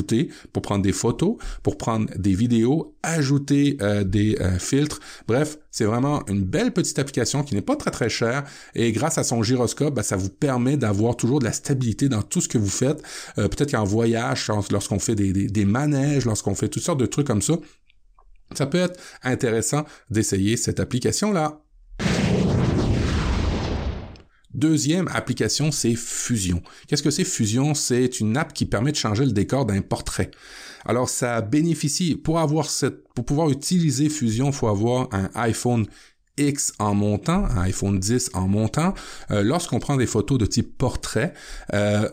pour 0.52 0.62
prendre 0.62 0.82
des 0.82 0.92
photos, 0.92 1.36
pour 1.62 1.78
prendre 1.78 2.10
des 2.16 2.34
vidéos, 2.34 2.94
ajouter 3.02 3.76
euh, 3.80 4.04
des 4.04 4.36
euh, 4.40 4.58
filtres. 4.58 5.00
Bref, 5.26 5.58
c'est 5.70 5.84
vraiment 5.84 6.24
une 6.26 6.42
belle 6.42 6.72
petite 6.72 6.98
application 6.98 7.42
qui 7.42 7.54
n'est 7.54 7.62
pas 7.62 7.76
très 7.76 7.90
très 7.90 8.08
chère 8.08 8.44
et 8.74 8.92
grâce 8.92 9.18
à 9.18 9.24
son 9.24 9.42
gyroscope, 9.42 9.94
ben, 9.94 10.02
ça 10.02 10.16
vous 10.16 10.30
permet 10.30 10.76
d'avoir 10.76 11.16
toujours 11.16 11.38
de 11.38 11.44
la 11.44 11.52
stabilité 11.52 12.08
dans 12.08 12.22
tout 12.22 12.40
ce 12.40 12.48
que 12.48 12.58
vous 12.58 12.68
faites. 12.68 13.02
Euh, 13.38 13.48
peut-être 13.48 13.72
qu'en 13.72 13.84
voyage, 13.84 14.50
lorsqu'on 14.70 14.98
fait 14.98 15.14
des, 15.14 15.32
des 15.32 15.64
manèges, 15.64 16.24
lorsqu'on 16.24 16.54
fait 16.54 16.68
toutes 16.68 16.82
sortes 16.82 17.00
de 17.00 17.06
trucs 17.06 17.26
comme 17.26 17.42
ça, 17.42 17.54
ça 18.54 18.66
peut 18.66 18.78
être 18.78 18.98
intéressant 19.22 19.84
d'essayer 20.10 20.56
cette 20.56 20.80
application-là. 20.80 21.60
Deuxième 24.54 25.08
application, 25.08 25.70
c'est 25.70 25.94
Fusion. 25.94 26.62
Qu'est-ce 26.88 27.02
que 27.02 27.10
c'est 27.10 27.24
Fusion? 27.24 27.74
C'est 27.74 28.20
une 28.20 28.36
app 28.36 28.52
qui 28.52 28.66
permet 28.66 28.90
de 28.90 28.96
changer 28.96 29.24
le 29.24 29.32
décor 29.32 29.64
d'un 29.64 29.80
portrait. 29.80 30.30
Alors, 30.84 31.08
ça 31.08 31.40
bénéficie, 31.40 32.16
pour 32.16 32.40
avoir 32.40 32.68
cette, 32.68 33.08
pour 33.14 33.24
pouvoir 33.24 33.50
utiliser 33.50 34.08
Fusion, 34.08 34.46
il 34.46 34.52
faut 34.52 34.68
avoir 34.68 35.08
un 35.12 35.30
iPhone 35.34 35.86
X 36.36 36.72
en 36.78 36.94
montant, 36.94 37.44
un 37.44 37.62
iPhone 37.62 38.00
10 38.00 38.30
en 38.34 38.48
montant. 38.48 38.94
Euh, 39.30 39.42
lorsqu'on 39.42 39.78
prend 39.78 39.96
des 39.96 40.06
photos 40.06 40.38
de 40.38 40.46
type 40.46 40.76
portrait, 40.76 41.32
euh, 41.74 42.08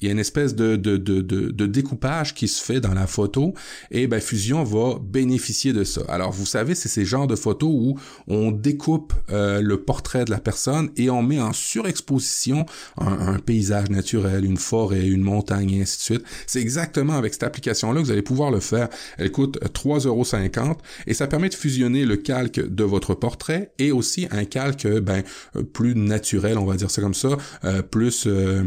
il 0.00 0.06
y 0.06 0.08
a 0.08 0.12
une 0.12 0.20
espèce 0.20 0.54
de, 0.54 0.76
de, 0.76 0.96
de, 0.96 1.20
de, 1.20 1.66
découpage 1.66 2.34
qui 2.34 2.46
se 2.46 2.62
fait 2.62 2.80
dans 2.80 2.94
la 2.94 3.08
photo 3.08 3.54
et 3.90 4.06
ben, 4.06 4.20
Fusion 4.20 4.62
va 4.62 4.98
bénéficier 5.02 5.72
de 5.72 5.82
ça. 5.82 6.02
Alors 6.08 6.30
vous 6.30 6.46
savez, 6.46 6.76
c'est 6.76 6.88
ces 6.88 7.04
genres 7.04 7.26
de 7.26 7.34
photos 7.34 7.70
où 7.72 7.98
on 8.28 8.52
découpe 8.52 9.12
euh, 9.30 9.60
le 9.60 9.82
portrait 9.82 10.24
de 10.24 10.30
la 10.30 10.38
personne 10.38 10.90
et 10.96 11.10
on 11.10 11.22
met 11.22 11.40
en 11.40 11.52
surexposition 11.52 12.64
un, 12.96 13.38
paysage 13.38 13.90
naturel, 13.90 14.44
une 14.44 14.56
forêt, 14.56 15.06
une 15.06 15.22
montagne 15.22 15.70
et 15.70 15.82
ainsi 15.82 15.98
de 15.98 16.02
suite. 16.02 16.24
C'est 16.46 16.60
exactement 16.60 17.14
avec 17.14 17.32
cette 17.32 17.42
application-là 17.42 18.00
que 18.00 18.06
vous 18.06 18.12
allez 18.12 18.22
pouvoir 18.22 18.50
le 18.50 18.60
faire. 18.60 18.88
Elle 19.16 19.32
coûte 19.32 19.58
3,50€ 19.60 20.76
et 21.06 21.14
ça 21.14 21.26
permet 21.26 21.48
de 21.48 21.54
fusionner 21.54 22.04
le 22.04 22.16
calque 22.16 22.60
de 22.60 22.84
votre 22.84 23.14
portrait 23.14 23.72
et 23.78 23.90
aussi 23.90 24.28
un 24.30 24.44
calque 24.44 24.86
ben, 24.86 25.22
plus 25.72 25.96
naturel, 25.96 26.56
on 26.56 26.66
va 26.66 26.76
dire 26.76 26.90
ça 26.90 27.02
comme 27.02 27.14
ça, 27.14 27.36
euh, 27.64 27.82
plus... 27.82 28.26
Euh, 28.26 28.62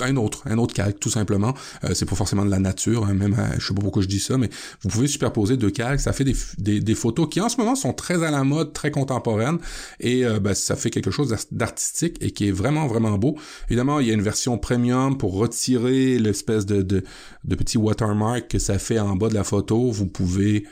un 0.00 0.16
autre, 0.16 0.42
un 0.46 0.58
autre 0.58 0.74
calque, 0.74 0.98
tout 1.00 1.10
simplement. 1.10 1.54
Euh, 1.84 1.94
c'est 1.94 2.06
pas 2.06 2.16
forcément 2.16 2.44
de 2.44 2.50
la 2.50 2.58
nature, 2.58 3.06
hein, 3.06 3.14
même, 3.14 3.34
euh, 3.38 3.54
je 3.58 3.66
sais 3.66 3.74
pas 3.74 3.82
pourquoi 3.82 4.02
je 4.02 4.08
dis 4.08 4.20
ça, 4.20 4.38
mais 4.38 4.48
vous 4.82 4.88
pouvez 4.88 5.06
superposer 5.06 5.56
deux 5.56 5.70
calques, 5.70 6.00
ça 6.00 6.12
fait 6.12 6.24
des, 6.24 6.36
des, 6.58 6.80
des, 6.80 6.94
photos 6.94 7.28
qui 7.28 7.40
en 7.40 7.48
ce 7.48 7.56
moment 7.56 7.74
sont 7.74 7.92
très 7.92 8.22
à 8.24 8.30
la 8.30 8.44
mode, 8.44 8.72
très 8.72 8.90
contemporaines, 8.90 9.58
et 10.00 10.24
euh, 10.24 10.40
ben, 10.40 10.54
ça 10.54 10.76
fait 10.76 10.90
quelque 10.90 11.10
chose 11.10 11.34
d'artistique 11.50 12.16
et 12.20 12.30
qui 12.30 12.48
est 12.48 12.52
vraiment, 12.52 12.86
vraiment 12.86 13.18
beau. 13.18 13.36
Évidemment, 13.68 14.00
il 14.00 14.08
y 14.08 14.10
a 14.10 14.14
une 14.14 14.22
version 14.22 14.58
premium 14.58 15.16
pour 15.18 15.34
retirer 15.34 16.18
l'espèce 16.18 16.66
de, 16.66 16.82
de, 16.82 17.02
de 17.44 17.54
petit 17.54 17.78
watermark 17.78 18.48
que 18.48 18.58
ça 18.58 18.78
fait 18.78 18.98
en 18.98 19.16
bas 19.16 19.28
de 19.28 19.34
la 19.34 19.44
photo. 19.44 19.90
Vous 19.90 20.06
pouvez 20.06 20.66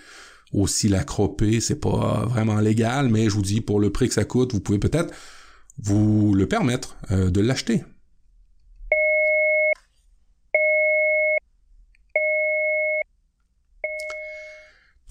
aussi 0.53 0.89
la 0.89 1.05
cropper, 1.05 1.61
c'est 1.61 1.81
pas 1.81 2.27
vraiment 2.29 2.61
légal, 2.61 3.09
mais 3.09 3.25
je 3.25 3.35
vous 3.35 3.43
dis, 3.43 3.61
pour 3.61 3.81
le 3.81 3.91
prix 3.91 4.09
que 4.09 4.15
ça 4.15 4.25
coûte, 4.25 4.53
vous 4.53 4.61
pouvez 4.61 4.79
peut-être 4.79 5.13
vous 5.79 6.33
le 6.35 6.47
permettre 6.47 6.97
de 7.11 7.41
l'acheter. 7.41 7.83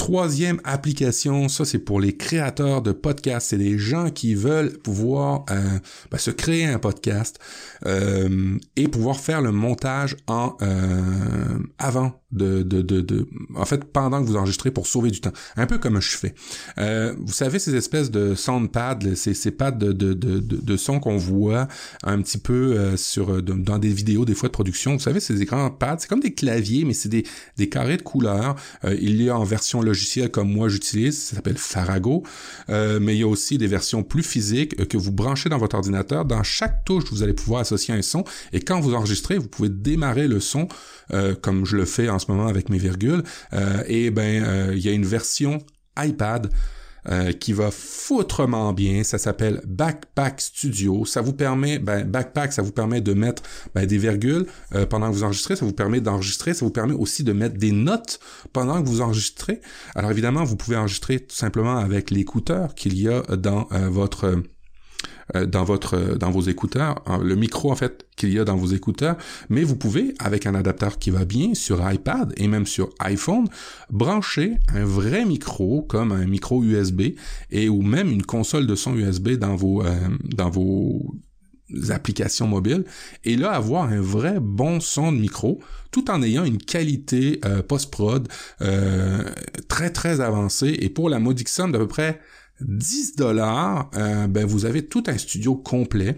Troisième 0.06 0.62
application, 0.66 1.50
ça 1.50 1.66
c'est 1.66 1.80
pour 1.80 2.00
les 2.00 2.16
créateurs 2.16 2.84
de 2.84 2.92
podcasts. 2.92 3.50
C'est 3.50 3.58
des 3.58 3.80
gens 3.80 4.12
qui 4.12 4.36
veulent 4.36 4.78
pouvoir 4.78 5.46
euh, 5.50 5.80
ben, 6.12 6.20
se 6.20 6.30
créer 6.30 6.68
un 6.68 6.78
podcast 6.78 7.40
euh, 7.88 8.56
et 8.76 8.88
pouvoir 8.88 9.20
faire 9.20 9.42
le 9.42 9.52
montage 9.52 10.16
en 10.28 10.58
euh, 10.62 11.58
avant 11.80 12.22
de, 12.32 12.62
de, 12.62 12.82
de, 12.82 13.28
en 13.56 13.66
fait 13.66 13.86
pendant 13.86 14.22
que 14.22 14.28
vous 14.28 14.36
enregistrez 14.36 14.70
pour 14.70 14.86
sauver 14.86 15.10
du 15.10 15.22
temps. 15.22 15.32
Un 15.56 15.66
peu 15.66 15.80
comme 15.80 16.00
je 16.00 16.18
fais. 16.18 16.36
Vous 17.18 17.32
savez 17.32 17.60
ces 17.60 17.76
espèces 17.76 18.12
de 18.12 18.36
soundpads, 18.36 19.16
ces, 19.16 19.34
ces 19.34 19.52
pads 19.52 19.72
de, 19.72 19.92
de, 19.94 20.78
son 20.78 21.00
qu'on 21.00 21.16
voit 21.16 21.70
un 22.04 22.22
petit 22.22 22.38
peu 22.38 22.94
dans 23.40 23.80
des 23.80 23.90
vidéos 23.90 24.26
des 24.26 24.36
fois 24.36 24.50
de 24.50 24.54
production. 24.54 24.94
Vous 24.94 25.00
savez 25.00 25.22
ces 25.22 25.42
écrans 25.42 25.72
pads, 25.72 25.98
c'est 26.00 26.10
comme 26.10 26.20
des 26.20 26.34
claviers 26.34 26.84
mais 26.84 26.94
c'est 26.94 27.08
des, 27.08 27.24
des 27.56 27.70
carrés 27.70 27.96
de 27.96 28.02
couleurs. 28.02 28.56
il 28.84 29.22
y 29.22 29.30
a 29.30 29.38
en 29.38 29.46
version 29.46 29.82
logicielle 29.82 29.95
comme 30.32 30.52
moi 30.52 30.70
j'utilise, 30.70 31.22
ça 31.22 31.36
s'appelle 31.36 31.58
Farago, 31.58 32.24
euh, 32.70 33.00
mais 33.00 33.16
il 33.16 33.20
y 33.20 33.24
a 33.24 33.28
aussi 33.28 33.58
des 33.58 33.68
versions 33.68 34.04
plus 34.04 34.24
physiques 34.24 34.80
euh, 34.80 34.86
que 34.86 34.98
vous 34.98 35.12
branchez 35.12 35.50
dans 35.50 35.58
votre 35.58 35.76
ordinateur. 35.76 36.26
Dans 36.26 36.44
chaque 36.44 36.86
touche, 36.86 37.06
vous 37.12 37.24
allez 37.24 37.34
pouvoir 37.34 37.62
associer 37.62 37.94
un 37.94 38.02
son 38.02 38.24
et 38.54 38.60
quand 38.60 38.80
vous 38.80 38.94
enregistrez, 38.94 39.38
vous 39.38 39.48
pouvez 39.48 39.70
démarrer 39.70 40.28
le 40.28 40.40
son 40.40 40.68
euh, 41.14 41.36
comme 41.36 41.66
je 41.66 41.76
le 41.76 41.86
fais 41.86 42.10
en 42.10 42.20
ce 42.20 42.32
moment 42.32 42.48
avec 42.48 42.70
mes 42.70 42.78
virgules. 42.78 43.24
et 43.88 44.10
ben, 44.12 44.72
il 44.74 44.80
y 44.80 44.90
a 44.90 44.92
une 44.92 45.06
version 45.06 45.60
iPad 45.98 46.50
euh, 47.10 47.32
qui 47.32 47.54
va 47.54 47.72
foutrement 47.72 48.74
bien. 48.74 49.04
Ça 49.04 49.18
s'appelle 49.18 49.62
Backpack 49.66 50.42
Studio. 50.42 51.06
Ça 51.06 51.22
vous 51.22 51.34
permet, 51.34 51.80
ben, 51.80 52.04
Backpack, 52.04 52.54
ça 52.54 52.62
vous 52.62 52.72
permet 52.72 53.02
de 53.02 53.14
mettre 53.14 53.44
ben, 53.74 53.86
des 53.86 53.98
virgules 53.98 54.46
euh, 54.74 54.86
pendant 54.86 55.10
que 55.10 55.14
vous 55.16 55.24
enregistrez. 55.24 55.56
Ça 55.56 55.66
vous 55.66 55.74
permet 55.74 56.02
d'enregistrer. 56.02 56.54
Ça 56.54 56.66
vous 56.66 56.72
permet 56.72 56.94
aussi 56.94 57.24
de 57.24 57.34
mettre 57.34 57.58
des 57.58 57.72
notes 57.72 58.20
pendant 58.54 58.82
que 58.82 58.88
vous 58.88 59.02
enregistrez. 59.02 59.62
Alors 59.96 60.12
évidemment, 60.12 60.44
vous 60.44 60.56
pouvez 60.56 60.78
enregistrer 60.78 61.20
tout 61.20 61.36
simplement 61.36 61.78
avec 61.78 62.12
l'écouteur 62.12 62.76
qu'il 62.76 63.00
y 63.00 63.08
a 63.08 63.22
dans 63.36 63.68
euh, 63.72 63.90
votre 63.90 64.42
dans 65.34 65.64
votre 65.64 65.96
euh, 65.96 66.16
dans 66.16 66.30
vos 66.30 66.42
écouteurs, 66.42 67.04
le 67.22 67.36
micro 67.36 67.72
en 67.72 67.76
fait 67.76 68.06
qu'il 68.16 68.32
y 68.32 68.40
a 68.40 68.46
dans 68.46 68.56
vos 68.56 68.68
écouteurs, 68.68 69.18
mais 69.50 69.64
vous 69.64 69.76
pouvez 69.76 70.14
avec 70.20 70.46
un 70.46 70.56
adaptateur 70.56 71.00
qui 71.00 71.10
va 71.10 71.26
bien 71.26 71.54
sur 71.54 71.90
iPad 71.92 72.34
et 72.38 72.48
même 72.48 72.66
sur 72.66 72.90
iPhone 73.00 73.48
brancher 73.90 74.58
un 74.74 74.86
vrai 74.86 75.26
micro 75.26 75.82
comme 75.82 76.12
un 76.12 76.26
micro 76.26 76.64
USB 76.64 77.16
et 77.52 77.70
ou 77.70 77.82
même 77.82 78.10
une 78.10 78.24
console 78.24 78.68
de 78.68 78.76
son 78.76 78.96
USB 78.96 79.32
dans 79.32 79.56
vos 79.56 79.84
euh, 79.84 79.96
dans 80.24 80.50
vos 80.50 81.16
applications 81.90 82.48
mobiles 82.48 82.86
et 83.24 83.36
là 83.36 83.52
avoir 83.54 83.86
un 83.86 84.00
vrai 84.00 84.38
bon 84.40 84.80
son 84.80 85.12
de 85.12 85.18
micro 85.18 85.60
tout 85.90 86.12
en 86.12 86.22
ayant 86.22 86.46
une 86.46 86.60
qualité 86.60 87.42
post-prod 87.68 88.28
très 89.68 89.90
très 89.90 90.22
avancée 90.22 90.78
et 90.80 90.90
pour 90.90 91.10
la 91.10 91.18
modique 91.18 91.50
somme 91.50 91.72
d'à 91.72 91.80
peu 91.80 91.88
près 91.88 92.22
10 92.62 93.18
dollars, 93.18 93.90
euh, 93.96 94.28
ben 94.28 94.46
vous 94.46 94.66
avez 94.66 94.86
tout 94.86 95.04
un 95.08 95.18
studio 95.18 95.56
complet. 95.56 96.16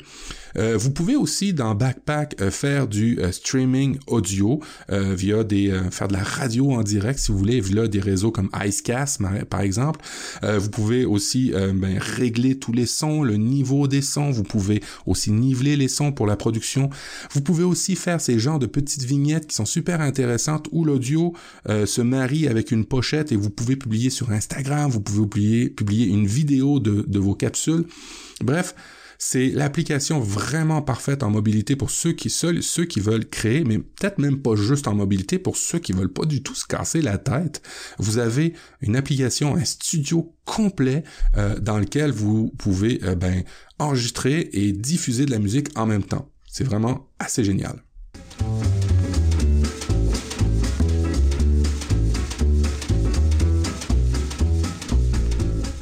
Euh, 0.58 0.78
vous 0.78 0.92
pouvez 0.92 1.16
aussi 1.16 1.52
dans 1.54 1.74
Backpack 1.74 2.36
euh, 2.42 2.52
faire 2.52 2.88
du 2.88 3.20
streaming 3.32 3.98
audio 4.08 4.60
via 4.90 5.44
des 5.44 5.74
faire 5.92 6.08
de 6.08 6.14
la 6.14 6.24
radio 6.24 6.72
en 6.72 6.84
direct 6.84 7.20
si 7.20 7.32
vous 7.32 7.38
voulez 7.38 7.60
via 7.60 7.88
des 7.88 8.00
réseaux 8.00 8.32
comme 8.32 8.50
Icecast 8.54 9.22
par 9.50 9.62
exemple. 9.62 10.00
vous 10.44 10.70
pouvez 10.70 11.06
aussi 11.06 11.52
ben, 11.52 11.98
régler 12.00 12.58
tous 12.58 12.72
les 12.72 12.86
sons, 12.86 13.24
le 13.24 13.36
niveau 13.38 13.88
des 13.88 14.02
sons. 14.02 14.32
Vous 14.32 14.44
pouvez 14.44 14.82
aussi 15.06 15.32
niveler 15.32 15.76
les 15.76 15.88
sons 15.88 16.12
pour 16.12 16.28
la 16.28 16.36
production. 16.36 16.90
Vous 17.32 17.42
pouvez 17.42 17.64
aussi 17.64 17.96
faire 17.96 18.22
ces 18.22 18.40
genres 18.40 18.60
de 18.60 18.66
petites 18.66 19.04
vignettes 19.04 19.48
qui 19.48 19.56
sont 19.56 19.66
super 19.66 20.02
intéressantes 20.02 20.68
où 20.72 20.86
l'audio 20.86 21.34
se 21.68 22.02
marie 22.02 22.48
avec 22.48 22.72
une 22.72 22.86
pochette 22.86 23.32
et 23.32 23.36
vous 23.36 23.50
pouvez 23.50 23.76
publier 23.76 24.10
sur 24.10 24.32
Instagram. 24.32 24.90
Vous 24.90 25.02
pouvez 25.02 25.70
publier 25.70 25.70
publier 25.88 26.08
une 26.08 26.27
vidéo 26.28 26.80
de, 26.80 27.20
vos 27.20 27.36
capsules. 27.36 27.86
Bref, 28.42 28.76
c'est 29.18 29.50
l'application 29.50 30.20
vraiment 30.20 30.82
parfaite 30.82 31.24
en 31.24 31.32
mobilité 31.32 31.76
pour 31.76 31.90
ceux 31.90 32.12
qui 32.12 32.30
seuls 32.30 32.62
ceux 32.62 32.86
qui 32.86 33.00
veulent 33.00 33.28
créer, 33.28 33.64
mais 33.64 33.80
peut-être 33.80 34.20
même 34.20 34.42
pas 34.42 34.56
juste 34.56 34.88
en 34.88 34.94
mobilité 34.94 35.40
pour 35.40 35.58
ceux 35.58 35.80
qui 35.80 35.92
veulent 35.92 36.14
pas 36.14 36.26
du 36.26 36.44
tout 36.44 36.54
se 36.54 36.66
casser 36.66 37.02
la 37.02 37.18
tête. 37.18 37.62
Vous 37.98 38.20
avez 38.20 38.54
une 38.82 38.96
application, 38.96 39.56
un 39.56 39.66
studio 39.66 40.36
complet 40.46 41.04
euh, 41.36 41.60
dans 41.60 41.80
lequel 41.80 42.12
vous 42.12 42.54
pouvez 42.58 43.00
euh, 43.04 43.16
ben, 43.16 43.44
enregistrer 43.80 44.50
et 44.54 44.72
diffuser 44.72 45.26
de 45.26 45.32
la 45.32 45.40
musique 45.40 45.70
en 45.76 45.88
même 45.88 46.04
temps. 46.04 46.30
C'est 46.46 46.64
vraiment 46.64 47.10
assez 47.20 47.44
génial. 47.44 47.84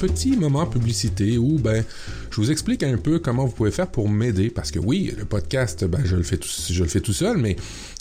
Petit 0.07 0.37
moment 0.37 0.65
publicité 0.65 1.37
où 1.37 1.57
ben 1.57 1.83
je 2.29 2.35
vous 2.35 2.51
explique 2.51 2.83
un 2.83 2.97
peu 2.97 3.17
comment 3.19 3.45
vous 3.45 3.51
pouvez 3.51 3.71
faire 3.71 3.87
pour 3.87 4.07
m'aider 4.07 4.49
parce 4.49 4.69
que 4.69 4.77
oui, 4.77 5.13
le 5.17 5.25
podcast 5.25 5.83
ben 5.85 6.01
je 6.05 6.15
le 6.15 6.23
fais 6.23 6.37
tout, 6.37 6.49
je 6.69 6.83
le 6.83 6.89
fais 6.89 6.99
tout 6.99 7.13
seul 7.13 7.37
mais 7.37 7.55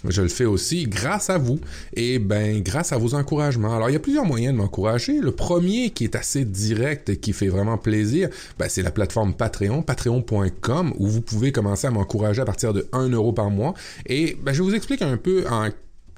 je 0.06 0.20
le 0.20 0.28
fais 0.28 0.44
aussi 0.44 0.84
grâce 0.84 1.30
à 1.30 1.38
vous 1.38 1.58
et 1.94 2.18
ben 2.18 2.60
grâce 2.60 2.92
à 2.92 2.98
vos 2.98 3.14
encouragements. 3.14 3.74
Alors 3.74 3.88
il 3.88 3.94
y 3.94 3.96
a 3.96 4.00
plusieur 4.00 4.24
moyens 4.24 4.52
de 4.52 4.58
m'encourager. 4.58 5.18
Le 5.18 5.32
premier 5.32 5.90
qui 5.90 6.04
est 6.04 6.14
assez 6.14 6.44
direct 6.44 7.08
et 7.08 7.16
qui 7.16 7.32
fait 7.32 7.48
vraiment 7.48 7.78
plaisir, 7.78 8.28
ben, 8.58 8.68
c'est 8.68 8.82
la 8.82 8.90
plateforme 8.90 9.32
Patreon, 9.34 9.82
patreon.com 9.82 10.92
où 10.98 11.06
vous 11.06 11.22
pouvez 11.22 11.52
commencer 11.52 11.86
à 11.86 11.90
m'encourager 11.90 12.42
à 12.42 12.44
partir 12.44 12.74
de 12.74 12.86
1 12.92 13.08
euro 13.10 13.32
par 13.32 13.50
mois 13.50 13.74
et 14.06 14.36
ben, 14.42 14.52
je 14.52 14.62
vous 14.62 14.74
explique 14.74 15.02
un 15.02 15.16
peu 15.16 15.44
en 15.50 15.70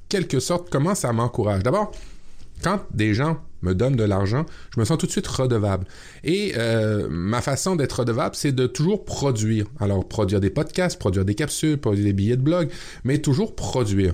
quelque 0.09 0.39
sorte 0.39 0.69
comment 0.69 0.95
ça 0.95 1.13
m'encourage. 1.13 1.63
D'abord, 1.63 1.91
quand 2.63 2.81
des 2.93 3.13
gens 3.13 3.37
me 3.61 3.73
donnent 3.73 3.95
de 3.95 4.03
l'argent, 4.03 4.45
je 4.73 4.79
me 4.79 4.85
sens 4.85 4.97
tout 4.97 5.05
de 5.05 5.11
suite 5.11 5.27
redevable. 5.27 5.85
Et 6.23 6.53
euh, 6.57 7.07
ma 7.09 7.41
façon 7.41 7.75
d'être 7.75 7.99
redevable, 7.99 8.35
c'est 8.35 8.51
de 8.51 8.67
toujours 8.67 9.05
produire. 9.05 9.65
Alors, 9.79 10.07
produire 10.07 10.39
des 10.39 10.49
podcasts, 10.49 10.99
produire 10.99 11.25
des 11.25 11.35
capsules, 11.35 11.77
produire 11.77 12.05
des 12.05 12.13
billets 12.13 12.37
de 12.37 12.41
blog, 12.41 12.69
mais 13.03 13.19
toujours 13.19 13.55
produire. 13.55 14.13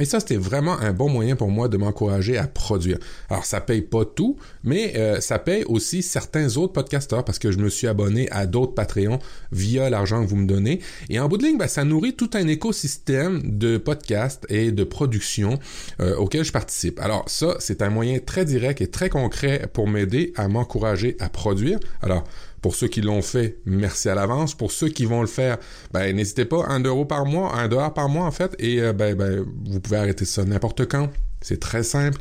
Et 0.00 0.04
ça, 0.04 0.18
c'était 0.18 0.36
vraiment 0.36 0.76
un 0.80 0.92
bon 0.92 1.08
moyen 1.08 1.36
pour 1.36 1.50
moi 1.50 1.68
de 1.68 1.76
m'encourager 1.76 2.36
à 2.36 2.48
produire. 2.48 2.98
Alors, 3.30 3.44
ça 3.44 3.60
paye 3.60 3.82
pas 3.82 4.04
tout, 4.04 4.36
mais 4.64 4.94
euh, 4.96 5.20
ça 5.20 5.38
paye 5.38 5.62
aussi 5.64 6.02
certains 6.02 6.56
autres 6.56 6.72
podcasteurs 6.72 7.24
parce 7.24 7.38
que 7.38 7.52
je 7.52 7.58
me 7.58 7.68
suis 7.68 7.86
abonné 7.86 8.28
à 8.32 8.46
d'autres 8.46 8.74
Patreons 8.74 9.20
via 9.52 9.88
l'argent 9.90 10.24
que 10.24 10.28
vous 10.28 10.36
me 10.36 10.46
donnez. 10.46 10.80
Et 11.10 11.20
en 11.20 11.28
bout 11.28 11.38
de 11.38 11.44
ligne, 11.44 11.58
ben, 11.58 11.68
ça 11.68 11.84
nourrit 11.84 12.14
tout 12.14 12.30
un 12.34 12.48
écosystème 12.48 13.40
de 13.44 13.78
podcasts 13.78 14.44
et 14.48 14.72
de 14.72 14.82
production 14.82 15.60
euh, 16.00 16.16
auquel 16.16 16.44
je 16.44 16.50
participe. 16.50 16.98
Alors, 16.98 17.28
ça, 17.28 17.54
c'est 17.60 17.80
un 17.80 17.90
moyen 17.90 18.18
très 18.18 18.44
direct 18.44 18.80
et 18.80 18.88
très 18.88 19.08
concret 19.08 19.68
pour 19.72 19.88
m'aider 19.88 20.32
à 20.36 20.48
m'encourager 20.48 21.16
à 21.20 21.28
produire. 21.28 21.78
Alors, 22.02 22.24
pour 22.64 22.74
ceux 22.74 22.88
qui 22.88 23.02
l'ont 23.02 23.20
fait, 23.20 23.58
merci 23.66 24.08
à 24.08 24.14
l'avance. 24.14 24.54
Pour 24.54 24.72
ceux 24.72 24.88
qui 24.88 25.04
vont 25.04 25.20
le 25.20 25.26
faire, 25.26 25.58
ben, 25.92 26.16
n'hésitez 26.16 26.46
pas, 26.46 26.64
un 26.66 26.80
euro 26.80 27.04
par 27.04 27.26
mois, 27.26 27.54
un 27.56 27.68
dollar 27.68 27.92
par 27.92 28.08
mois 28.08 28.24
en 28.24 28.30
fait, 28.30 28.56
et 28.58 28.80
euh, 28.80 28.94
ben, 28.94 29.14
ben, 29.14 29.44
vous 29.66 29.80
pouvez 29.80 29.98
arrêter 29.98 30.24
ça 30.24 30.46
n'importe 30.46 30.86
quand. 30.86 31.10
C'est 31.42 31.60
très 31.60 31.82
simple. 31.82 32.18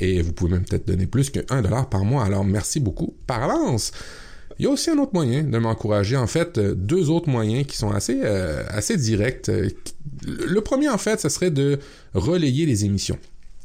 Et 0.00 0.20
vous 0.20 0.32
pouvez 0.32 0.50
même 0.54 0.64
peut-être 0.64 0.84
donner 0.84 1.06
plus 1.06 1.30
qu'un 1.30 1.62
dollar 1.62 1.88
par 1.88 2.04
mois. 2.04 2.24
Alors 2.24 2.44
merci 2.44 2.80
beaucoup 2.80 3.14
par 3.28 3.44
avance. 3.44 3.92
Il 4.58 4.64
y 4.64 4.66
a 4.66 4.70
aussi 4.72 4.90
un 4.90 4.98
autre 4.98 5.12
moyen 5.14 5.44
de 5.44 5.58
m'encourager. 5.58 6.16
En 6.16 6.26
fait, 6.26 6.58
euh, 6.58 6.74
deux 6.74 7.08
autres 7.08 7.28
moyens 7.28 7.64
qui 7.64 7.76
sont 7.76 7.92
assez, 7.92 8.20
euh, 8.24 8.64
assez 8.70 8.96
directs. 8.96 9.48
Le 10.26 10.60
premier, 10.60 10.88
en 10.88 10.98
fait, 10.98 11.20
ce 11.20 11.28
serait 11.28 11.52
de 11.52 11.78
relayer 12.14 12.66
les 12.66 12.84
émissions. 12.84 13.18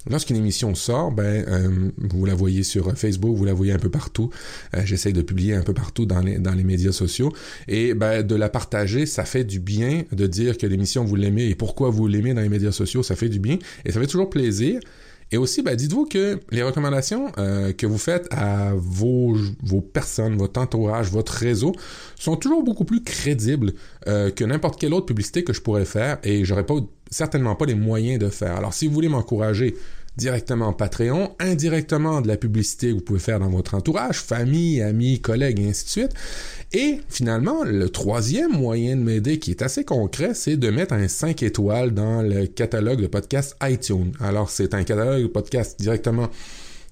Lorsqu'une 0.10 0.38
émission 0.38 0.76
sort, 0.76 1.12
ben, 1.12 1.46
euh, 1.48 1.92
vous 1.98 2.26
la 2.26 2.34
voyez 2.34 2.64
sur 2.64 2.98
Facebook, 2.98 3.36
vous 3.36 3.44
la 3.44 3.54
voyez 3.54 3.74
un 3.74 3.80
peu 3.80 3.90
partout. 3.90 4.30
Euh, 4.74 4.82
J'essaie 4.86 5.12
de 5.12 5.22
publier 5.22 5.56
un 5.56 5.62
peu 5.62 5.74
partout 5.74 6.06
dans 6.06 6.22
les, 6.22 6.38
dans 6.38 6.54
les 6.54 6.64
médias 6.64 6.94
sociaux. 6.94 7.34
Et 7.68 7.94
ben, 7.94 8.24
de 8.24 8.36
la 8.36 8.48
partager, 8.48 9.06
ça 9.06 9.26
fait 9.26 9.44
du 9.44 9.60
bien 9.60 10.04
de 10.14 10.26
dire 10.26 10.58
que 10.58 10.66
l'émission, 10.66 11.04
vous 11.04 11.16
l'aimez 11.16 11.50
et 11.50 11.56
pourquoi 11.56 11.90
vous 11.90 12.08
l'aimez 12.08 12.34
dans 12.34 12.42
les 12.42 12.50
médias 12.50 12.72
sociaux, 12.72 13.04
ça 13.04 13.16
fait 13.16 13.30
du 13.30 13.40
bien. 13.40 13.60
Et 13.84 13.92
ça 13.92 14.00
fait 14.00 14.08
toujours 14.08 14.30
plaisir. 14.30 14.80
Et 15.32 15.38
aussi, 15.38 15.62
ben, 15.62 15.76
dites-vous 15.76 16.06
que 16.06 16.40
les 16.50 16.64
recommandations 16.64 17.32
euh, 17.38 17.72
que 17.72 17.86
vous 17.86 18.00
faites 18.00 18.28
à 18.32 18.74
vos, 18.76 19.36
vos 19.62 19.82
personnes, 19.82 20.38
votre 20.38 20.60
entourage, 20.60 21.12
votre 21.12 21.34
réseau, 21.34 21.74
sont 22.18 22.36
toujours 22.36 22.64
beaucoup 22.64 22.86
plus 22.86 23.04
crédibles 23.04 23.74
euh, 24.08 24.32
que 24.32 24.44
n'importe 24.44 24.80
quelle 24.80 24.94
autre 24.94 25.06
publicité 25.06 25.44
que 25.44 25.54
je 25.54 25.62
pourrais 25.62 25.86
faire 25.86 26.18
et 26.24 26.46
j'aurais 26.46 26.66
pas 26.66 26.76
certainement 27.10 27.56
pas 27.56 27.66
les 27.66 27.76
moyens 27.76 28.20
de 28.20 28.30
faire. 28.30 28.56
Alors, 28.56 28.74
si 28.74 28.88
vous 28.88 28.94
voulez 28.94 29.10
m'encourager 29.10 29.76
directement 30.18 30.74
Patreon, 30.74 31.32
indirectement 31.40 32.22
de 32.22 32.28
la 32.28 32.36
publicité 32.38 32.90
que 32.90 32.96
vous 32.96 33.02
pouvez 33.02 33.20
faire 33.20 33.40
dans 33.40 33.50
votre 33.50 33.74
entourage, 33.74 34.18
famille, 34.18 34.82
amis, 34.82 35.22
collègues 35.22 35.60
et 35.62 35.70
ainsi 35.70 35.86
de 35.86 35.90
suite. 35.90 36.14
Et 36.74 37.00
finalement, 37.10 37.64
le 37.64 37.90
troisième 37.90 38.52
moyen 38.52 38.98
de 38.98 39.02
m'aider 39.02 39.40
qui 39.40 39.52
est 39.52 39.62
assez 39.62 39.86
concret, 39.86 40.34
c'est 40.34 40.58
de 40.58 40.70
mettre 40.70 40.94
un 40.94 41.08
5 41.08 41.42
étoiles 41.44 41.94
dans 41.94 42.22
le 42.22 42.48
catalogue 42.48 43.02
de 43.02 43.08
podcast 43.08 43.56
iTunes. 43.64 44.12
Alors, 44.20 44.50
c'est 44.50 44.74
un 44.74 44.84
catalogue 44.84 45.24
de 45.24 45.28
podcast 45.28 45.80
directement 45.80 46.30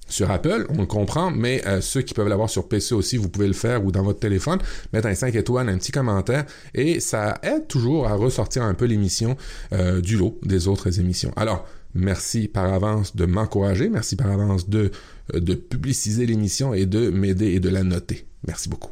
sur 0.08 0.32
Apple, 0.32 0.66
on 0.70 0.82
le 0.82 0.86
comprend, 0.86 1.32
mais 1.32 1.62
euh, 1.68 1.82
ceux 1.82 2.02
qui 2.02 2.14
peuvent 2.14 2.28
l'avoir 2.28 2.50
sur 2.50 2.68
PC 2.68 2.96
aussi, 2.96 3.18
vous 3.18 3.30
pouvez 3.30 3.48
le 3.48 3.54
faire 3.54 3.84
ou 3.86 3.92
dans 3.92 4.04
votre 4.04 4.20
téléphone, 4.20 4.60
mettre 4.94 5.08
un 5.08 5.16
5 5.16 5.36
étoiles, 5.36 5.70
un 5.70 5.78
petit 5.78 5.92
commentaire, 5.92 6.46
et 6.74 7.00
ça 7.00 7.40
aide 7.44 7.68
toujours 7.68 8.08
à 8.08 8.14
ressortir 8.14 8.64
un 8.64 8.74
peu 8.74 8.86
l'émission 8.86 9.38
euh, 9.74 10.02
du 10.02 10.18
lot 10.18 10.40
des 10.44 10.68
autres 10.68 11.00
émissions. 11.00 11.32
Alors, 11.36 11.66
Merci 11.94 12.48
par 12.48 12.72
avance 12.72 13.16
de 13.16 13.26
m'encourager, 13.26 13.90
merci 13.90 14.16
par 14.16 14.30
avance 14.30 14.70
de, 14.70 14.92
de 15.34 15.56
publiciser 15.56 16.28
l'émission 16.28 16.74
et 16.76 16.86
de 16.86 17.10
m'aider 17.10 17.48
et 17.54 17.60
de 17.60 17.70
la 17.70 17.82
noter. 17.82 18.28
Merci 18.46 18.70
beaucoup. 18.70 18.92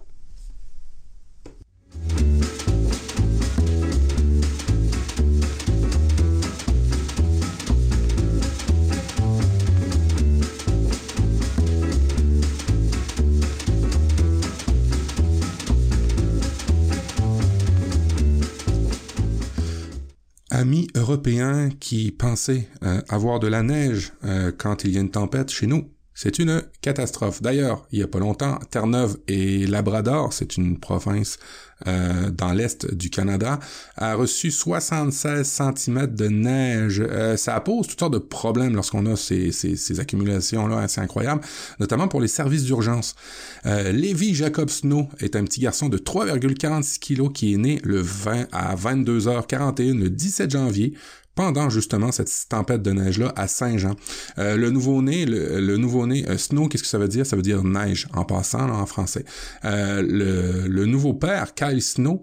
Amis 20.55 20.87
européens 20.95 21.69
qui 21.79 22.11
pensaient 22.11 22.67
euh, 22.83 23.01
avoir 23.09 23.39
de 23.39 23.47
la 23.47 23.61
neige 23.61 24.13
euh, 24.23 24.51
quand 24.57 24.83
il 24.85 24.91
y 24.91 24.97
a 24.97 25.01
une 25.01 25.11
tempête 25.11 25.51
chez 25.51 25.67
nous. 25.67 25.89
C'est 26.17 26.39
une 26.39 26.63
catastrophe. 26.81 27.41
D'ailleurs, 27.41 27.85
il 27.91 27.99
y 27.99 28.03
a 28.03 28.07
pas 28.07 28.19
longtemps, 28.19 28.57
Terre-Neuve 28.71 29.17
et 29.27 29.67
Labrador, 29.67 30.31
c'est 30.31 30.55
une 30.55 30.79
province 30.79 31.37
euh, 31.87 32.31
dans 32.31 32.53
l'est 32.53 32.89
du 32.93 33.09
Canada, 33.09 33.59
a 33.97 34.15
reçu 34.15 34.49
76 34.49 35.45
cm 35.45 36.07
de 36.07 36.27
neige. 36.29 37.03
Euh, 37.05 37.35
ça 37.35 37.59
pose 37.59 37.87
toutes 37.87 37.99
sortes 37.99 38.13
de 38.13 38.17
problèmes 38.17 38.75
lorsqu'on 38.75 39.05
a 39.07 39.17
ces 39.17 39.99
accumulations-là 39.99 40.79
assez 40.79 41.01
incroyables, 41.01 41.41
notamment 41.81 42.07
pour 42.07 42.21
les 42.21 42.29
services 42.29 42.63
d'urgence. 42.63 43.15
Euh, 43.65 43.91
Lévi 43.91 44.33
Jacob 44.33 44.69
Snow 44.69 45.09
est 45.19 45.35
un 45.35 45.43
petit 45.43 45.59
garçon 45.59 45.89
de 45.89 45.97
3,46 45.97 46.99
kg 46.99 47.33
qui 47.33 47.53
est 47.53 47.57
né 47.57 47.81
le 47.83 47.99
20 47.99 48.47
à 48.53 48.73
22h41 48.77 49.99
le 49.99 50.09
17 50.09 50.51
janvier 50.51 50.93
pendant 51.35 51.69
justement 51.69 52.11
cette 52.11 52.31
tempête 52.49 52.81
de 52.81 52.91
neige-là 52.91 53.33
à 53.35 53.47
Saint-Jean. 53.47 53.95
Euh, 54.37 54.57
le 54.57 54.69
nouveau-né, 54.69 55.25
le, 55.25 55.77
nouveau-né, 55.77 56.25
euh, 56.27 56.37
snow, 56.37 56.67
qu'est-ce 56.67 56.83
que 56.83 56.89
ça 56.89 56.97
veut 56.97 57.07
dire? 57.07 57.25
Ça 57.25 57.35
veut 57.35 57.41
dire 57.41 57.63
neige 57.63 58.07
en 58.13 58.23
passant 58.23 58.69
en 58.69 58.85
français. 58.85 59.25
Euh, 59.65 60.01
le, 60.01 60.67
le, 60.67 60.85
nouveau 60.85 61.13
père, 61.13 61.53
Kyle 61.53 61.81
Snow, 61.81 62.21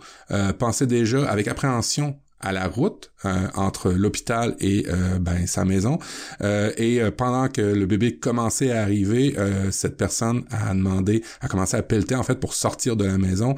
pensait 0.58 0.86
déjà 0.86 1.28
avec 1.28 1.46
appréhension 1.48 2.16
à 2.42 2.52
la 2.52 2.66
route 2.66 3.12
euh, 3.24 3.46
entre 3.54 3.90
l'hôpital 3.90 4.56
et 4.58 4.84
euh, 4.88 5.18
ben, 5.20 5.46
sa 5.46 5.64
maison. 5.64 5.98
Euh, 6.42 6.72
et 6.76 7.00
pendant 7.16 7.48
que 7.48 7.62
le 7.62 7.86
bébé 7.86 8.16
commençait 8.16 8.72
à 8.72 8.82
arriver, 8.82 9.36
cette 9.70 9.96
personne 9.96 10.44
a 10.50 10.74
demandé, 10.74 11.22
a 11.40 11.48
commencé 11.48 11.76
à 11.76 11.82
pelleter 11.82 12.14
en 12.14 12.22
fait 12.22 12.40
pour 12.40 12.54
sortir 12.54 12.96
de 12.96 13.04
la 13.04 13.18
maison. 13.18 13.54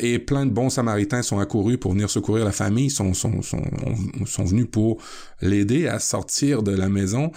et 0.00 0.18
plein 0.18 0.46
de 0.46 0.50
bons 0.50 0.70
samaritains 0.70 1.22
sont 1.22 1.38
accourus 1.38 1.78
pour 1.78 1.92
venir 1.92 2.10
secourir 2.10 2.44
la 2.44 2.52
famille, 2.52 2.90
sont, 2.90 3.12
sont, 3.14 3.34
venus 4.44 4.66
pour 4.70 5.00
l'aider 5.40 5.86
à 5.86 5.98
sortir 5.98 6.62
de 6.62 6.72
la 6.72 6.88
maison. 6.88 7.30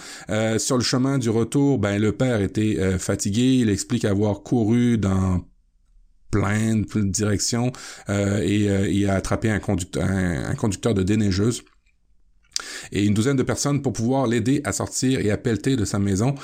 sur 0.58 0.76
le 0.76 0.82
chemin 0.82 1.18
du 1.18 1.30
retour, 1.30 1.78
ben 1.78 2.00
le 2.00 2.12
père 2.12 2.40
était 2.40 2.98
fatigué. 2.98 3.58
Il 3.60 3.70
explique 3.70 4.04
avoir 4.04 4.42
couru 4.42 4.98
dans 4.98 5.40
plein 6.30 6.76
de 6.76 7.02
directions 7.02 7.72
euh, 8.08 8.40
et 8.42 8.70
euh, 8.70 8.88
il 8.88 9.08
a 9.08 9.14
attrapé 9.14 9.50
un 9.50 9.58
conducteur, 9.58 10.04
un, 10.04 10.54
conducteur 10.54 10.94
de 10.94 11.02
déneigeuse 11.02 11.62
et 12.92 13.04
une 13.04 13.14
douzaine 13.14 13.36
de 13.36 13.42
personnes 13.42 13.82
pour 13.82 13.92
pouvoir 13.92 14.26
l'aider 14.26 14.60
à 14.64 14.72
sortir 14.72 15.20
et 15.20 15.30
à 15.30 15.36
pelleter 15.36 15.76
de 15.76 15.84
sa 15.84 15.98
maison. 15.98 16.34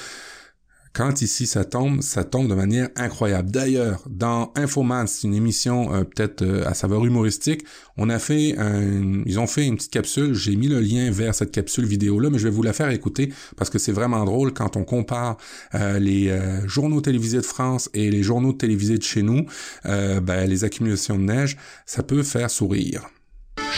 Quand 0.96 1.20
ici 1.20 1.46
ça 1.46 1.66
tombe, 1.66 2.00
ça 2.00 2.24
tombe 2.24 2.48
de 2.48 2.54
manière 2.54 2.88
incroyable. 2.96 3.50
D'ailleurs, 3.50 4.02
dans 4.08 4.50
Infoman, 4.54 5.06
c'est 5.06 5.26
une 5.26 5.34
émission 5.34 5.94
euh, 5.94 6.04
peut-être 6.04 6.40
euh, 6.40 6.66
à 6.66 6.72
saveur 6.72 7.04
humoristique, 7.04 7.66
on 7.98 8.08
a 8.08 8.18
fait 8.18 8.56
un, 8.56 9.22
ils 9.26 9.38
ont 9.38 9.46
fait 9.46 9.66
une 9.66 9.76
petite 9.76 9.92
capsule. 9.92 10.32
J'ai 10.32 10.56
mis 10.56 10.68
le 10.68 10.80
lien 10.80 11.10
vers 11.10 11.34
cette 11.34 11.50
capsule 11.50 11.84
vidéo 11.84 12.18
là, 12.18 12.30
mais 12.30 12.38
je 12.38 12.44
vais 12.44 12.54
vous 12.54 12.62
la 12.62 12.72
faire 12.72 12.88
écouter 12.88 13.30
parce 13.58 13.68
que 13.68 13.78
c'est 13.78 13.92
vraiment 13.92 14.24
drôle 14.24 14.54
quand 14.54 14.78
on 14.78 14.84
compare 14.84 15.36
euh, 15.74 15.98
les 15.98 16.34
journaux 16.64 17.02
télévisés 17.02 17.38
de 17.38 17.42
France 17.42 17.90
et 17.92 18.10
les 18.10 18.22
journaux 18.22 18.54
télévisés 18.54 18.96
de 18.96 19.02
chez 19.02 19.22
nous. 19.22 19.44
Ben, 19.84 20.46
les 20.48 20.64
accumulations 20.64 21.18
de 21.18 21.24
neige, 21.24 21.58
ça 21.84 22.02
peut 22.02 22.22
faire 22.22 22.50
sourire. 22.50 23.06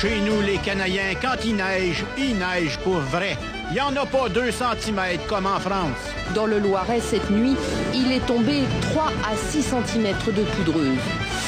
Chez 0.01 0.21
nous, 0.21 0.41
les 0.43 0.59
Canadiens, 0.59 1.13
quand 1.21 1.45
il 1.45 1.57
neige, 1.57 2.05
il 2.17 2.39
neige 2.39 2.79
pour 2.85 3.01
vrai. 3.01 3.37
Il 3.71 3.75
n'y 3.75 3.81
en 3.81 3.97
a 3.97 4.07
pas 4.07 4.29
2 4.29 4.53
cm 4.53 5.01
comme 5.27 5.47
en 5.47 5.59
France. 5.59 5.99
Dans 6.37 6.47
le 6.47 6.61
Loiret, 6.61 7.01
cette 7.01 7.29
nuit, 7.31 7.57
il 7.93 8.13
est 8.13 8.25
tombé 8.25 8.63
3 8.93 9.07
à 9.29 9.35
6 9.35 9.61
cm 9.61 10.15
de 10.37 10.43
poudreuse. 10.45 10.99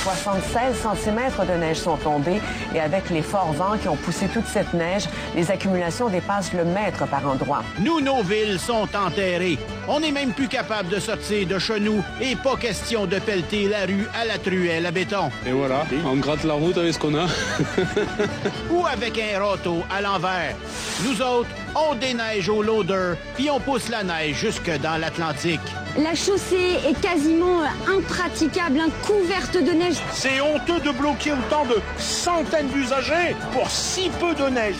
76 0.03 0.87
cm 1.05 1.47
de 1.47 1.59
neige 1.59 1.77
sont 1.79 1.97
tombés 1.97 2.41
et 2.75 2.81
avec 2.81 3.11
les 3.11 3.23
forts 3.23 3.53
vents 3.53 3.77
qui 3.77 3.89
ont 3.89 3.97
poussé 3.97 4.29
toute 4.29 4.47
cette 4.47 4.73
neige, 4.73 5.05
les 5.37 5.51
accumulations 5.51 6.09
dépassent 6.09 6.53
le 6.55 6.65
mètre 6.65 7.07
par 7.07 7.27
endroit. 7.27 7.63
Nous, 7.81 8.01
nos 8.01 8.23
villes 8.23 8.59
sont 8.59 8.89
enterrées. 8.97 9.59
On 9.89 10.01
n'est 10.01 10.13
même 10.13 10.33
plus 10.33 10.49
capable 10.49 10.89
de 10.89 10.99
sortir 10.99 11.47
de 11.47 11.59
chez 11.59 11.81
nous 11.81 12.03
et 12.21 12.35
pas 12.37 12.57
question 12.57 13.07
de 13.07 13.19
pelleter 13.19 13.69
la 13.69 13.85
rue 13.85 14.07
à 14.15 14.25
la 14.25 14.39
truelle 14.39 14.87
à 14.87 14.91
béton. 14.91 15.31
Et 15.47 15.53
voilà, 15.53 15.85
on 16.07 16.17
gratte 16.17 16.45
la 16.45 16.55
route 16.55 16.79
avec 16.79 16.95
ce 16.95 16.99
qu'on 16.99 17.15
a. 17.15 17.27
Ou 18.71 18.87
avec 18.87 19.19
un 19.19 19.39
râteau 19.39 19.83
à 19.91 20.01
l'envers. 20.01 20.57
Nous 21.05 21.21
autres, 21.21 21.49
on 21.75 21.95
déneige 21.95 22.49
au 22.49 22.63
loader 22.63 23.15
puis 23.37 23.51
on 23.51 23.61
pousse 23.61 23.89
la 23.89 24.03
neige 24.03 24.37
jusque 24.37 24.71
dans 24.81 24.97
l'Atlantique. 25.01 25.61
La 25.99 26.15
chaussée 26.15 26.77
est 26.87 27.01
quasiment 27.01 27.63
impraticable, 27.89 28.81
hein, 28.81 28.89
couverte 29.07 29.55
de 29.57 29.73
neige. 29.73 29.97
C'est 30.13 30.41
honteux 30.41 30.81
de 30.81 30.93
bloquer 30.93 31.33
autant 31.33 31.65
de 31.67 31.77
centaines 31.99 32.69
d'usagers 32.69 33.35
pour 33.53 33.71
si 33.71 34.11
peu 34.21 34.35
de 34.35 34.49
neige. 34.51 34.77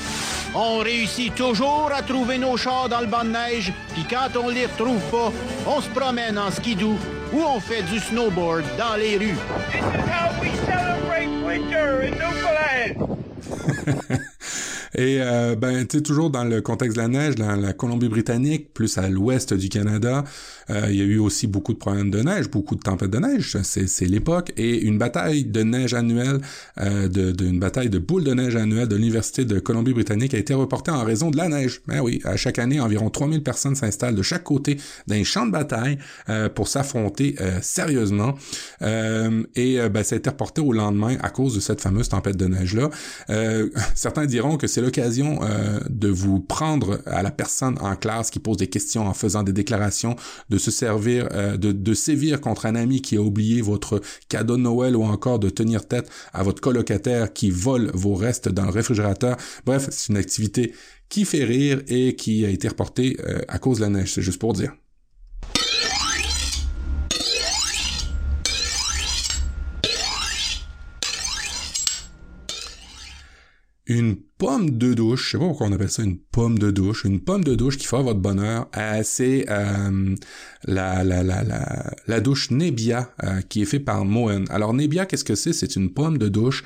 On 0.55 0.79
réussit 0.79 1.35
toujours 1.35 1.91
à 1.95 2.03
trouver 2.03 2.39
nos 2.39 2.57
chars 2.57 2.89
dans 2.89 3.01
le 3.01 3.07
banc 3.07 3.25
de 3.25 3.31
neige, 3.31 3.73
puis 3.93 4.05
quand 4.09 4.37
on 4.37 4.49
les 4.49 4.67
retrouve 4.67 5.01
pas, 5.11 5.33
on 5.67 5.81
se 5.81 5.89
promène 5.89 6.39
en 6.39 6.51
skidoo 6.51 6.97
ou 7.33 7.43
on 7.43 7.61
fait 7.61 7.83
du 7.83 8.01
snowboard 8.01 8.65
dans 8.77 8.97
les 8.97 9.17
rues. 9.17 9.39
Et 14.95 15.19
euh, 15.21 15.57
ben, 15.57 15.87
tu 15.87 15.99
sais, 15.99 16.03
toujours 16.03 16.31
dans 16.31 16.45
le 16.45 16.61
contexte 16.61 16.97
de 16.97 17.03
la 17.03 17.09
neige, 17.09 17.35
dans 17.35 17.57
la 17.57 17.73
Colombie-Britannique, 17.73 18.73
plus 18.75 18.99
à 18.99 19.09
l'ouest 19.09 19.55
du 19.55 19.69
Canada, 19.69 20.25
euh, 20.71 20.87
il 20.91 20.97
y 20.97 21.01
a 21.01 21.05
eu 21.05 21.19
aussi 21.19 21.47
beaucoup 21.47 21.73
de 21.73 21.79
problèmes 21.79 22.11
de 22.11 22.21
neige, 22.21 22.51
beaucoup 22.51 22.75
de 22.75 22.81
tempêtes 22.81 23.11
de 23.11 23.19
neige. 23.19 23.57
C'est 23.63 24.07
l'époque. 24.07 24.53
Et 24.57 24.81
une 24.81 24.99
bataille 24.99 25.45
de 25.45 25.63
neige 25.63 25.95
annuelle, 25.95 26.41
euh, 26.81 27.09
une 27.41 27.59
bataille 27.59 27.91
de 27.91 27.99
boules 27.99 28.25
de 28.25 28.35
neige 28.35 28.57
annuelle 28.57 28.89
de 28.89 28.97
l'Université 28.97 29.45
de 29.45 29.59
Colombie-Britannique 29.59 30.35
a 30.35 30.39
été 30.39 30.55
reportée 30.55 30.91
en 30.91 31.05
raison 31.05 31.31
de 31.31 31.37
la 31.37 31.49
neige. 31.49 31.81
Ben 31.87 32.01
oui, 32.01 32.21
à 32.25 32.37
chaque 32.37 32.59
année, 32.59 32.81
environ 32.81 33.11
3000 33.11 33.43
personnes 33.43 33.75
s'installent 33.75 34.15
de 34.15 34.23
chaque 34.23 34.45
côté 34.45 34.79
d'un 35.07 35.25
champ 35.25 35.47
de 35.47 35.53
bataille 35.53 35.99
euh, 36.29 36.49
pour 36.49 36.69
s'affronter 36.69 37.37
euh, 37.41 37.59
sérieusement. 37.63 38.35
Euh, 38.83 39.43
et 39.55 39.79
ben, 39.89 40.03
ça 40.03 40.15
a 40.15 40.19
été 40.19 40.31
reporté 40.31 40.61
au 40.61 40.73
lendemain 40.73 41.17
à 41.23 41.31
cause 41.31 41.55
de 41.55 41.61
cette 41.61 41.81
fameuse 41.81 42.09
tempête 42.09 42.37
de 42.37 42.47
neige-là. 42.47 42.91
certains 43.95 44.27
diront 44.27 44.57
que 44.57 44.67
c'est 44.67 44.80
c'est 44.81 44.87
l'occasion 44.87 45.41
euh, 45.43 45.79
de 45.91 46.09
vous 46.09 46.41
prendre 46.41 47.03
à 47.05 47.23
la 47.23 47.31
personne 47.31 47.77
en 47.83 47.97
classe 47.97 48.31
qui 48.31 48.39
pose 48.39 48.57
des 48.57 48.69
questions 48.69 49.07
en 49.07 49.13
faisant 49.13 49.43
des 49.43 49.53
déclarations, 49.53 50.17
de 50.49 50.57
se 50.57 50.71
servir, 50.71 51.29
euh, 51.33 51.59
de, 51.59 51.95
sévir 51.95 52.41
contre 52.41 52.65
un 52.65 52.75
ami 52.77 53.03
qui 53.03 53.19
a 53.19 53.21
oublié 53.21 53.61
votre 53.61 54.01
cadeau 54.31 54.57
de 54.57 54.63
Noël 54.63 54.97
ou 54.97 55.03
encore 55.03 55.39
de 55.39 55.51
tenir 55.51 55.87
tête 55.87 56.09
à 56.33 56.43
votre 56.43 56.63
colocataire 56.63 57.35
qui 57.35 57.51
vole 57.51 57.91
vos 57.93 58.15
restes 58.15 58.49
dans 58.49 58.65
le 58.65 58.71
réfrigérateur. 58.71 59.37
Bref, 59.67 59.89
c'est 59.91 60.13
une 60.13 60.17
activité 60.17 60.73
qui 61.11 61.27
fait 61.27 61.45
rire 61.45 61.83
et 61.89 62.17
qui 62.17 62.47
a 62.47 62.49
été 62.49 62.67
reportée 62.69 63.19
euh, 63.25 63.41
à 63.49 63.59
cause 63.59 63.79
de 63.79 63.83
la 63.83 63.91
neige, 63.91 64.15
c'est 64.15 64.23
juste 64.23 64.39
pour 64.39 64.55
dire. 64.55 64.73
une 73.87 74.19
pomme 74.41 74.71
de 74.71 74.95
douche, 74.95 75.27
je 75.27 75.31
sais 75.33 75.39
pas 75.39 75.45
pourquoi 75.45 75.67
on 75.67 75.73
appelle 75.73 75.91
ça 75.91 76.03
une 76.03 76.17
pomme 76.17 76.59
de 76.59 76.71
douche, 76.71 77.05
une 77.05 77.21
pomme 77.21 77.45
de 77.45 77.55
douche 77.55 77.77
qui 77.77 77.87
fera 77.87 78.01
votre 78.01 78.21
bonheur, 78.21 78.69
euh, 78.75 79.03
c'est 79.05 79.45
euh, 79.51 80.17
la, 80.65 81.05
la, 81.05 81.23
la, 81.23 81.43
la, 81.43 81.93
la 82.07 82.21
douche 82.21 82.51
Nebia 82.51 83.11
euh, 83.23 83.43
qui 83.43 83.61
est 83.61 83.67
fait 83.67 83.81
par 83.81 84.07
Moen. 84.07 84.47
Alors 84.49 84.73
Nebia, 84.73 85.05
qu'est-ce 85.05 85.25
que 85.25 85.35
c'est? 85.35 85.53
C'est 85.53 85.77
une 85.77 85.93
pomme 85.93 86.17
de 86.17 86.29
douche 86.29 86.65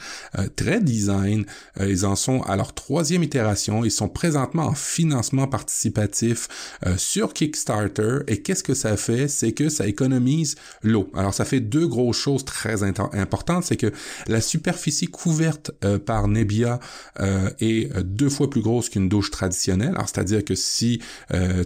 très 0.55 0.81
design. 0.81 1.47
ils 1.81 2.07
en 2.07 2.15
sont 2.15 2.43
à 2.43 2.55
leur 2.57 2.75
troisième 2.75 3.25
itération. 3.25 3.85
Ils 3.85 3.91
sont 3.91 4.09
présentement 4.09 4.67
en 4.67 4.75
financement 4.75 5.49
participatif 5.49 6.77
sur 6.97 7.33
Kickstarter. 7.33 8.19
Et 8.29 8.43
qu'est-ce 8.43 8.63
que 8.63 8.75
ça 8.75 8.97
fait? 8.97 9.29
C'est 9.29 9.53
que 9.53 9.69
ça 9.69 9.87
économise 9.87 10.57
l'eau. 10.83 11.11
Alors 11.15 11.35
ça 11.35 11.45
fait 11.45 11.61
deux 11.61 11.87
grosses 11.87 12.19
choses 12.19 12.45
très 12.45 12.83
importantes. 12.83 13.65
C'est 13.65 13.77
que 13.77 13.93
la 14.27 14.41
superficie 14.41 15.07
couverte 15.07 15.71
par 16.05 16.29
Nebia 16.29 16.81
est 17.61 17.64
deux 18.03 18.29
fois 18.29 18.51
plus 18.51 18.61
grosse 18.61 18.89
qu'une 18.89 19.09
douche 19.09 19.31
traditionnelle. 19.31 19.93
Alors 19.95 20.09
c'est-à-dire 20.09 20.45
que 20.45 20.55
si 20.55 21.01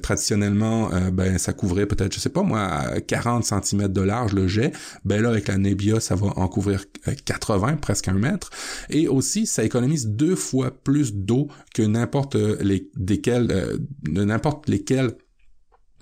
traditionnellement 0.03 0.91
ben 1.13 1.39
ça 1.39 1.53
couvrait 1.53 1.87
peut-être 1.87 2.15
je 2.15 2.21
sais 2.21 2.29
pas 2.29 2.43
moi 2.43 2.85
40 3.07 3.45
cm 3.45 3.89
de 3.89 4.01
large 4.01 4.33
le 4.33 4.49
jet, 4.49 4.73
ben 5.05 5.23
là 5.23 5.31
avec 5.31 5.49
la 5.49 5.59
Nebia 5.59 6.01
ça 6.01 6.15
va 6.15 6.29
en 6.37 6.49
couvrir 6.49 6.85
80 7.25 7.77
presque 7.77 8.09
un 8.09 8.15
mètre 8.15 8.51
et 8.91 9.09
aussi 9.09 9.47
ça 9.47 9.65
économise 9.65 10.09
deux 10.09 10.37
fois 10.37 10.71
plus 10.71 11.15
d'eau 11.15 11.49
que 11.75 11.83
n'importe 11.83 12.35
les 12.35 12.91
desquels 12.97 13.79
n'importe 14.09 14.69
lesquels 14.69 15.13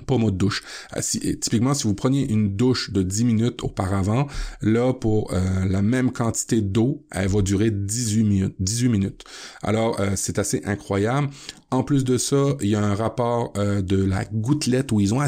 pommeau 0.04 0.30
de 0.30 0.36
douche. 0.36 0.62
Euh, 0.96 1.00
typiquement, 1.40 1.74
si 1.74 1.84
vous 1.84 1.94
preniez 1.94 2.30
une 2.30 2.56
douche 2.56 2.90
de 2.90 3.02
10 3.02 3.24
minutes 3.24 3.62
auparavant, 3.62 4.26
là, 4.62 4.92
pour 4.92 5.32
euh, 5.32 5.64
la 5.68 5.82
même 5.82 6.12
quantité 6.12 6.60
d'eau, 6.60 7.04
elle 7.10 7.28
va 7.28 7.42
durer 7.42 7.70
18 7.70 8.24
minutes. 8.24 8.54
18 8.60 8.88
minutes. 8.88 9.24
Alors, 9.62 10.00
euh, 10.00 10.10
c'est 10.16 10.38
assez 10.38 10.62
incroyable. 10.64 11.28
En 11.70 11.82
plus 11.82 12.04
de 12.04 12.16
ça, 12.16 12.56
il 12.60 12.68
y 12.68 12.76
a 12.76 12.82
un 12.82 12.94
rapport 12.94 13.52
de 13.54 14.02
la 14.04 14.24
gouttelette 14.24 14.92
où 14.92 15.00
ils 15.00 15.12
ont 15.12 15.20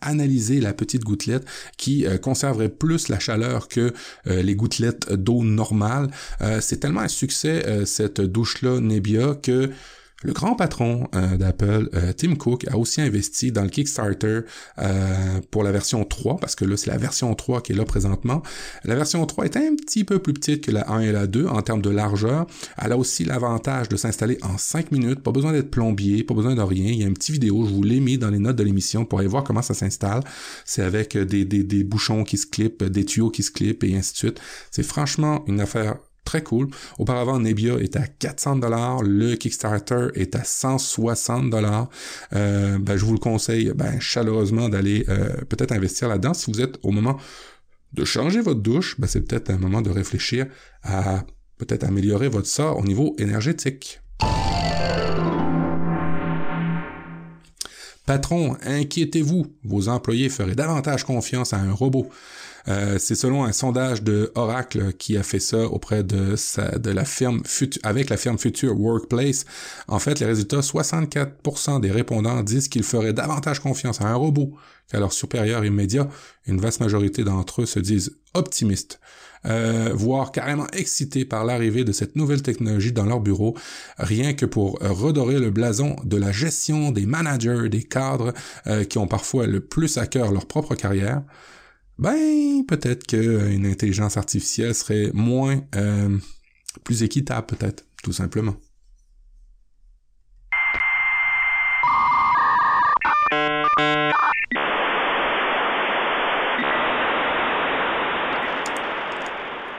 analysé 0.00 0.60
la 0.60 0.72
petite 0.72 1.04
gouttelette 1.04 1.46
qui 1.76 2.04
conserverait 2.20 2.68
plus 2.68 3.06
la 3.08 3.20
chaleur 3.20 3.68
que 3.68 3.92
les 4.24 4.56
gouttelettes 4.56 5.12
d'eau 5.12 5.44
normales. 5.44 6.10
c'est 6.60 6.80
tellement 6.80 7.02
un 7.02 7.08
succès, 7.08 7.86
cette 7.86 8.20
douche-là, 8.20 8.80
Nebia, 8.80 9.36
que 9.40 9.70
le 10.24 10.32
grand 10.32 10.56
patron 10.56 11.06
euh, 11.14 11.36
d'Apple, 11.36 11.90
euh, 11.94 12.12
Tim 12.12 12.34
Cook, 12.34 12.66
a 12.68 12.76
aussi 12.76 13.00
investi 13.00 13.52
dans 13.52 13.62
le 13.62 13.68
Kickstarter 13.68 14.40
euh, 14.78 15.40
pour 15.52 15.62
la 15.62 15.70
version 15.70 16.04
3, 16.04 16.38
parce 16.38 16.56
que 16.56 16.64
là, 16.64 16.76
c'est 16.76 16.90
la 16.90 16.96
version 16.96 17.32
3 17.34 17.62
qui 17.62 17.72
est 17.72 17.76
là 17.76 17.84
présentement. 17.84 18.42
La 18.82 18.96
version 18.96 19.24
3 19.24 19.44
est 19.44 19.56
un 19.56 19.76
petit 19.76 20.02
peu 20.02 20.18
plus 20.18 20.32
petite 20.32 20.64
que 20.64 20.72
la 20.72 20.90
1 20.90 21.00
et 21.00 21.12
la 21.12 21.28
2 21.28 21.46
en 21.46 21.62
termes 21.62 21.82
de 21.82 21.90
largeur. 21.90 22.48
Elle 22.82 22.92
a 22.92 22.98
aussi 22.98 23.24
l'avantage 23.24 23.88
de 23.88 23.96
s'installer 23.96 24.38
en 24.42 24.58
5 24.58 24.90
minutes, 24.90 25.20
pas 25.20 25.30
besoin 25.30 25.52
d'être 25.52 25.70
plombier, 25.70 26.24
pas 26.24 26.34
besoin 26.34 26.56
de 26.56 26.62
rien. 26.62 26.88
Il 26.88 27.00
y 27.00 27.04
a 27.04 27.06
une 27.06 27.14
petite 27.14 27.34
vidéo, 27.34 27.64
je 27.64 27.72
vous 27.72 27.84
l'ai 27.84 28.00
mis 28.00 28.18
dans 28.18 28.30
les 28.30 28.40
notes 28.40 28.56
de 28.56 28.64
l'émission 28.64 29.04
pour 29.04 29.20
aller 29.20 29.28
voir 29.28 29.44
comment 29.44 29.62
ça 29.62 29.74
s'installe. 29.74 30.24
C'est 30.64 30.82
avec 30.82 31.16
des, 31.16 31.44
des, 31.44 31.62
des 31.62 31.84
bouchons 31.84 32.24
qui 32.24 32.38
se 32.38 32.46
clippent, 32.46 32.82
des 32.82 33.04
tuyaux 33.04 33.30
qui 33.30 33.44
se 33.44 33.52
clippent 33.52 33.84
et 33.84 33.96
ainsi 33.96 34.14
de 34.14 34.18
suite. 34.18 34.40
C'est 34.72 34.82
franchement 34.82 35.44
une 35.46 35.60
affaire 35.60 35.98
très 36.28 36.42
cool. 36.42 36.68
Auparavant, 36.98 37.40
Nebia 37.40 37.78
est 37.78 37.96
à 37.96 38.06
400 38.06 38.56
dollars, 38.56 39.02
le 39.02 39.34
Kickstarter 39.34 40.08
est 40.14 40.36
à 40.36 40.44
160 40.44 41.48
dollars. 41.48 41.88
Euh, 42.34 42.78
ben, 42.78 42.98
je 42.98 43.04
vous 43.06 43.14
le 43.14 43.18
conseille 43.18 43.72
ben, 43.74 43.98
chaleureusement 43.98 44.68
d'aller 44.68 45.06
euh, 45.08 45.28
peut-être 45.48 45.72
investir 45.72 46.06
là-dedans. 46.06 46.34
Si 46.34 46.52
vous 46.52 46.60
êtes 46.60 46.78
au 46.82 46.90
moment 46.90 47.16
de 47.94 48.04
changer 48.04 48.42
votre 48.42 48.60
douche, 48.60 49.00
ben, 49.00 49.06
c'est 49.06 49.22
peut-être 49.22 49.48
un 49.48 49.56
moment 49.56 49.80
de 49.80 49.88
réfléchir 49.88 50.46
à 50.82 51.24
peut-être 51.56 51.84
améliorer 51.84 52.28
votre 52.28 52.46
sort 52.46 52.76
au 52.76 52.84
niveau 52.84 53.16
énergétique. 53.18 54.00
Patron, 58.04 58.56
inquiétez-vous, 58.62 59.46
vos 59.64 59.88
employés 59.88 60.28
feraient 60.28 60.54
davantage 60.54 61.04
confiance 61.04 61.54
à 61.54 61.58
un 61.58 61.72
robot. 61.72 62.10
Euh, 62.66 62.98
c'est 62.98 63.14
selon 63.14 63.44
un 63.44 63.52
sondage 63.52 64.02
de 64.02 64.32
Oracle 64.34 64.92
qui 64.92 65.16
a 65.16 65.22
fait 65.22 65.38
ça 65.38 65.66
auprès 65.66 66.02
de, 66.02 66.34
de 66.78 66.90
la 66.90 67.04
firme 67.04 67.42
avec 67.82 68.10
la 68.10 68.16
firme 68.16 68.38
Future 68.38 68.78
Workplace. 68.78 69.44
En 69.86 69.98
fait, 69.98 70.20
les 70.20 70.26
résultats, 70.26 70.60
64% 70.60 71.80
des 71.80 71.90
répondants 71.90 72.42
disent 72.42 72.68
qu'ils 72.68 72.82
feraient 72.82 73.12
davantage 73.12 73.60
confiance 73.60 74.00
à 74.00 74.08
un 74.08 74.14
robot 74.14 74.54
qu'à 74.90 74.98
leur 74.98 75.12
supérieur 75.12 75.64
immédiat. 75.64 76.08
Une 76.46 76.60
vaste 76.60 76.80
majorité 76.80 77.24
d'entre 77.24 77.62
eux 77.62 77.66
se 77.66 77.78
disent 77.78 78.16
optimistes. 78.34 79.00
Euh, 79.46 79.92
voire 79.94 80.32
carrément 80.32 80.66
excités 80.72 81.24
par 81.24 81.44
l'arrivée 81.44 81.84
de 81.84 81.92
cette 81.92 82.16
nouvelle 82.16 82.42
technologie 82.42 82.92
dans 82.92 83.06
leur 83.06 83.20
bureau, 83.20 83.56
rien 83.96 84.34
que 84.34 84.46
pour 84.46 84.80
redorer 84.80 85.38
le 85.38 85.50
blason 85.50 85.94
de 86.02 86.16
la 86.16 86.32
gestion 86.32 86.90
des 86.90 87.06
managers, 87.06 87.68
des 87.68 87.84
cadres 87.84 88.34
euh, 88.66 88.82
qui 88.82 88.98
ont 88.98 89.06
parfois 89.06 89.46
le 89.46 89.60
plus 89.60 89.96
à 89.96 90.08
cœur 90.08 90.32
leur 90.32 90.46
propre 90.46 90.74
carrière 90.74 91.22
ben 91.98 92.64
peut-être 92.66 93.06
qu'une 93.06 93.66
intelligence 93.66 94.16
artificielle 94.16 94.74
serait 94.74 95.10
moins 95.12 95.62
euh, 95.74 96.16
plus 96.84 97.02
équitable 97.02 97.46
peut-être, 97.46 97.84
tout 98.02 98.12
simplement. 98.12 98.56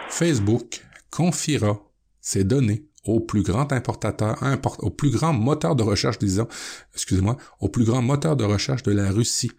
Facebook 0.10 0.84
confiera 1.10 1.80
ses 2.20 2.44
données 2.44 2.90
au 3.06 3.22
plus 3.22 3.42
grand 3.42 3.72
importateur, 3.72 4.38
au 4.80 4.90
plus 4.90 5.10
grand 5.10 5.32
moteur 5.32 5.78
de 5.78 5.84
recherche, 5.84 6.20
disons, 6.20 6.48
excusez-moi, 6.94 7.38
au 7.62 7.70
plus 7.70 7.86
grand 7.86 8.02
moteur 8.02 8.36
de 8.36 8.44
recherche 8.44 8.84
de 8.84 8.92
la 8.92 9.10
Russie. 9.10 9.52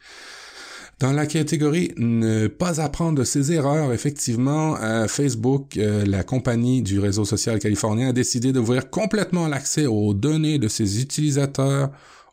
Dans 1.01 1.13
la 1.13 1.25
catégorie 1.25 1.93
ne 1.97 2.47
pas 2.47 2.79
apprendre 2.79 3.19
de 3.19 3.25
ses 3.25 3.53
erreurs, 3.53 3.91
effectivement, 3.95 4.77
euh, 4.83 5.09
Facebook, 5.09 5.79
euh, 5.79 6.05
la 6.05 6.25
compagnie 6.25 6.83
du 6.83 6.99
réseau 6.99 7.25
social 7.25 7.59
californien, 7.59 8.11
a 8.11 8.13
décidé 8.13 8.53
d'ouvrir 8.53 8.91
complètement 8.91 9.49
l'accès 9.49 9.87
aux 9.87 10.13
données 10.13 10.59
de 10.59 10.69
ses 10.69 11.01
utilisateurs 11.01 11.91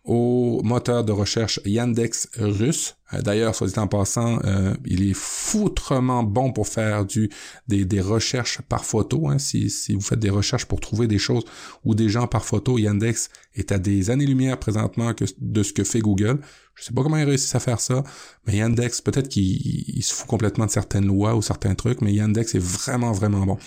au 0.07 0.61
moteur 0.63 1.03
de 1.03 1.11
recherche 1.11 1.59
Yandex 1.65 2.29
russe. 2.37 2.95
Euh, 3.13 3.21
d'ailleurs, 3.21 3.53
soit 3.53 3.67
dit 3.67 3.77
en 3.77 3.87
passant, 3.87 4.39
euh, 4.45 4.73
il 4.85 5.07
est 5.07 5.13
foutrement 5.13 6.23
bon 6.23 6.53
pour 6.53 6.67
faire 6.67 7.05
du 7.05 7.29
des, 7.67 7.83
des 7.83 7.99
recherches 7.99 8.61
par 8.61 8.85
photo. 8.85 9.27
Hein. 9.27 9.37
Si, 9.37 9.69
si 9.69 9.93
vous 9.93 10.01
faites 10.01 10.19
des 10.19 10.29
recherches 10.29 10.65
pour 10.65 10.79
trouver 10.79 11.07
des 11.07 11.17
choses 11.19 11.43
ou 11.83 11.93
des 11.93 12.07
gens 12.07 12.25
par 12.25 12.45
photo, 12.45 12.77
Yandex 12.77 13.29
est 13.55 13.73
à 13.73 13.79
des 13.79 14.09
années-lumière 14.09 14.57
présentement 14.57 15.13
que, 15.13 15.25
de 15.39 15.61
ce 15.61 15.73
que 15.73 15.83
fait 15.83 15.99
Google. 15.99 16.39
Je 16.75 16.85
sais 16.85 16.93
pas 16.93 17.03
comment 17.03 17.17
ils 17.17 17.25
réussissent 17.25 17.55
à 17.55 17.59
faire 17.59 17.81
ça, 17.81 18.03
mais 18.45 18.57
Yandex, 18.57 19.01
peut-être 19.01 19.27
qu'il 19.27 20.03
se 20.03 20.13
fout 20.13 20.27
complètement 20.27 20.67
de 20.67 20.71
certaines 20.71 21.07
lois 21.07 21.35
ou 21.35 21.41
certains 21.41 21.75
trucs, 21.75 22.01
mais 22.01 22.13
Yandex 22.13 22.55
est 22.55 22.63
vraiment, 22.63 23.11
vraiment 23.11 23.45
bon. 23.45 23.57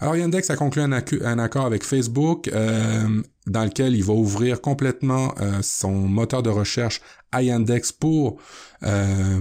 Alors 0.00 0.16
Yandex 0.16 0.48
a 0.50 0.56
conclu 0.56 0.80
un, 0.82 0.92
accord 0.92 1.66
avec 1.66 1.84
Facebook 1.84 2.48
euh, 2.48 3.22
dans 3.48 3.64
lequel 3.64 3.94
il 3.94 4.04
va 4.04 4.12
ouvrir 4.12 4.60
complètement 4.60 5.34
euh, 5.40 5.60
son 5.62 5.92
moteur 5.92 6.42
de 6.42 6.50
recherche 6.50 7.00
à 7.32 7.42
Yandex 7.42 7.92
pour 7.92 8.40
euh, 8.82 9.40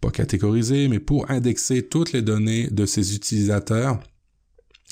pas 0.00 0.10
catégoriser, 0.10 0.88
mais 0.88 0.98
pour 0.98 1.30
indexer 1.30 1.82
toutes 1.82 2.12
les 2.12 2.22
données 2.22 2.68
de 2.68 2.86
ses 2.86 3.14
utilisateurs 3.14 4.00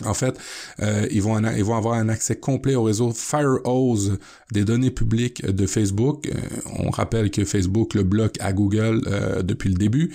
en 0.05 0.15
fait, 0.15 0.39
euh, 0.81 1.07
ils, 1.11 1.23
vont 1.23 1.39
ils 1.57 1.65
vont 1.65 1.77
avoir 1.77 1.95
un 1.95 2.09
accès 2.09 2.37
complet 2.37 2.75
au 2.75 2.85
réseau 2.85 3.13
Firehose 3.13 4.19
des 4.53 4.65
données 4.65 4.91
publiques 4.91 5.45
de 5.45 5.67
Facebook. 5.67 6.27
Euh, 6.27 6.39
on 6.79 6.91
rappelle 6.91 7.31
que 7.31 7.45
Facebook 7.45 7.95
le 7.95 8.03
bloque 8.03 8.37
à 8.41 8.53
Google 8.53 9.03
euh, 9.07 9.43
depuis 9.43 9.69
le 9.69 9.77
début. 9.77 10.15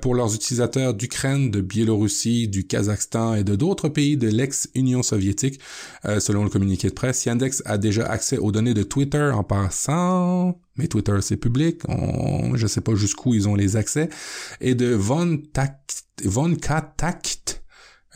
pour 0.00 0.14
leurs 0.14 0.34
utilisateurs 0.34 0.94
d'Ukraine, 0.94 1.50
de 1.50 1.60
Biélorussie, 1.60 2.48
du 2.48 2.66
Kazakhstan 2.66 3.34
et 3.34 3.44
de 3.44 3.56
d'autres 3.56 3.88
pays 3.88 4.16
de 4.16 4.28
l'ex-Union 4.28 5.02
soviétique, 5.02 5.60
selon 6.18 6.44
le 6.44 6.50
communiqué 6.50 6.88
de 6.88 6.94
presse, 6.94 7.24
Yandex 7.24 7.62
a 7.64 7.78
déjà 7.78 8.06
accès 8.06 8.38
aux 8.38 8.52
données 8.52 8.74
de 8.74 8.82
Twitter 8.82 9.30
en 9.34 9.42
passant 9.42 10.58
mais 10.76 10.88
Twitter 10.88 11.16
c'est 11.20 11.36
public, 11.36 11.82
on, 11.88 12.56
je 12.56 12.66
sais 12.66 12.80
pas 12.80 12.96
jusqu'où 12.96 13.32
ils 13.34 13.48
ont 13.48 13.54
les 13.54 13.76
accès, 13.76 14.08
et 14.60 14.74
de 14.74 14.92
Von 14.92 15.38
Takt, 15.52 16.04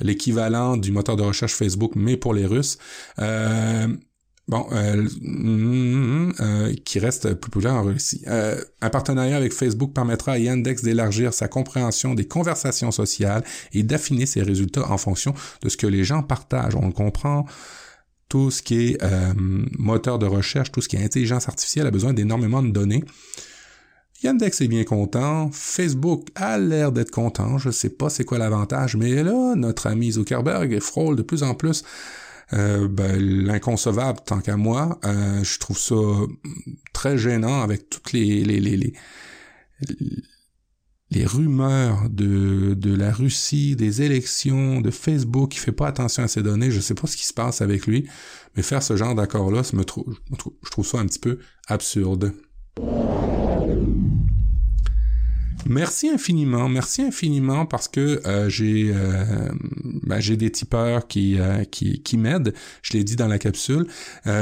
l'équivalent 0.00 0.76
du 0.76 0.92
moteur 0.92 1.16
de 1.16 1.22
recherche 1.22 1.54
Facebook, 1.54 1.92
mais 1.94 2.16
pour 2.16 2.34
les 2.34 2.46
Russes. 2.46 2.78
Euh, 3.18 3.88
bon, 4.46 4.66
euh, 4.72 5.06
euh, 6.40 6.74
qui 6.84 6.98
reste 6.98 7.34
plus 7.34 7.50
populaire 7.50 7.74
en 7.74 7.82
Russie. 7.82 8.24
un 8.26 8.90
partenariat 8.90 9.36
avec 9.36 9.52
Facebook 9.52 9.92
permettra 9.92 10.32
à 10.32 10.38
Yandex 10.38 10.82
d'élargir 10.82 11.34
sa 11.34 11.48
compréhension 11.48 12.14
des 12.14 12.26
conversations 12.26 12.90
sociales 12.90 13.44
et 13.72 13.82
d'affiner 13.82 14.26
ses 14.26 14.42
résultats 14.42 14.90
en 14.90 14.98
fonction 14.98 15.34
de 15.62 15.68
ce 15.68 15.76
que 15.76 15.86
les 15.86 16.04
gens 16.04 16.22
partagent. 16.22 16.76
On 16.76 16.86
le 16.86 16.92
comprend. 16.92 17.46
Tout 18.28 18.50
ce 18.50 18.60
qui 18.60 18.90
est 18.90 18.98
moteur 19.78 20.18
de 20.18 20.26
recherche, 20.26 20.70
tout 20.70 20.82
ce 20.82 20.88
qui 20.88 20.96
est 20.96 21.02
intelligence 21.02 21.48
artificielle 21.48 21.86
a 21.86 21.90
besoin 21.90 22.12
d'énormément 22.12 22.62
de 22.62 22.70
données. 22.70 23.02
Yandex 24.22 24.60
est 24.62 24.68
bien 24.68 24.82
content, 24.82 25.50
Facebook 25.52 26.26
a 26.34 26.58
l'air 26.58 26.90
d'être 26.90 27.12
content, 27.12 27.56
je 27.56 27.70
sais 27.70 27.90
pas 27.90 28.10
c'est 28.10 28.24
quoi 28.24 28.38
l'avantage, 28.38 28.96
mais 28.96 29.22
là, 29.22 29.54
notre 29.54 29.86
ami 29.86 30.10
Zuckerberg 30.10 30.80
frôle 30.80 31.14
de 31.14 31.22
plus 31.22 31.44
en 31.44 31.54
plus 31.54 31.84
euh, 32.52 32.88
ben, 32.88 33.16
l'inconcevable 33.16 34.18
tant 34.26 34.40
qu'à 34.40 34.56
moi. 34.56 34.98
Euh, 35.04 35.44
je 35.44 35.58
trouve 35.58 35.78
ça 35.78 35.94
très 36.92 37.16
gênant 37.16 37.62
avec 37.62 37.90
toutes 37.90 38.12
les 38.12 38.42
les, 38.44 38.58
les, 38.58 38.76
les, 38.76 38.94
les 41.10 41.24
rumeurs 41.24 42.08
de, 42.10 42.74
de 42.74 42.94
la 42.94 43.12
Russie, 43.12 43.76
des 43.76 44.02
élections, 44.02 44.80
de 44.80 44.90
Facebook 44.90 45.52
qui 45.52 45.58
fait 45.58 45.72
pas 45.72 45.86
attention 45.86 46.24
à 46.24 46.28
ces 46.28 46.42
données. 46.42 46.72
Je 46.72 46.80
sais 46.80 46.94
pas 46.94 47.06
ce 47.06 47.16
qui 47.16 47.26
se 47.26 47.34
passe 47.34 47.60
avec 47.60 47.86
lui, 47.86 48.08
mais 48.56 48.62
faire 48.62 48.82
ce 48.82 48.96
genre 48.96 49.14
d'accord-là, 49.14 49.62
je 49.62 50.70
trouve 50.70 50.86
ça 50.86 50.98
un 50.98 51.06
petit 51.06 51.20
peu 51.20 51.38
absurde. 51.68 52.32
Merci 55.68 56.08
infiniment, 56.08 56.66
merci 56.70 57.02
infiniment 57.02 57.66
parce 57.66 57.88
que 57.88 58.22
euh, 58.26 58.48
j'ai 58.48 58.90
euh, 58.94 59.50
ben, 60.02 60.18
j'ai 60.18 60.38
des 60.38 60.50
tipeurs 60.50 61.06
qui 61.06 61.38
euh, 61.38 61.64
qui, 61.64 62.02
qui 62.02 62.16
m'aident. 62.16 62.54
Je 62.80 62.94
l'ai 62.94 63.04
dit 63.04 63.16
dans 63.16 63.28
la 63.28 63.38
capsule. 63.38 63.86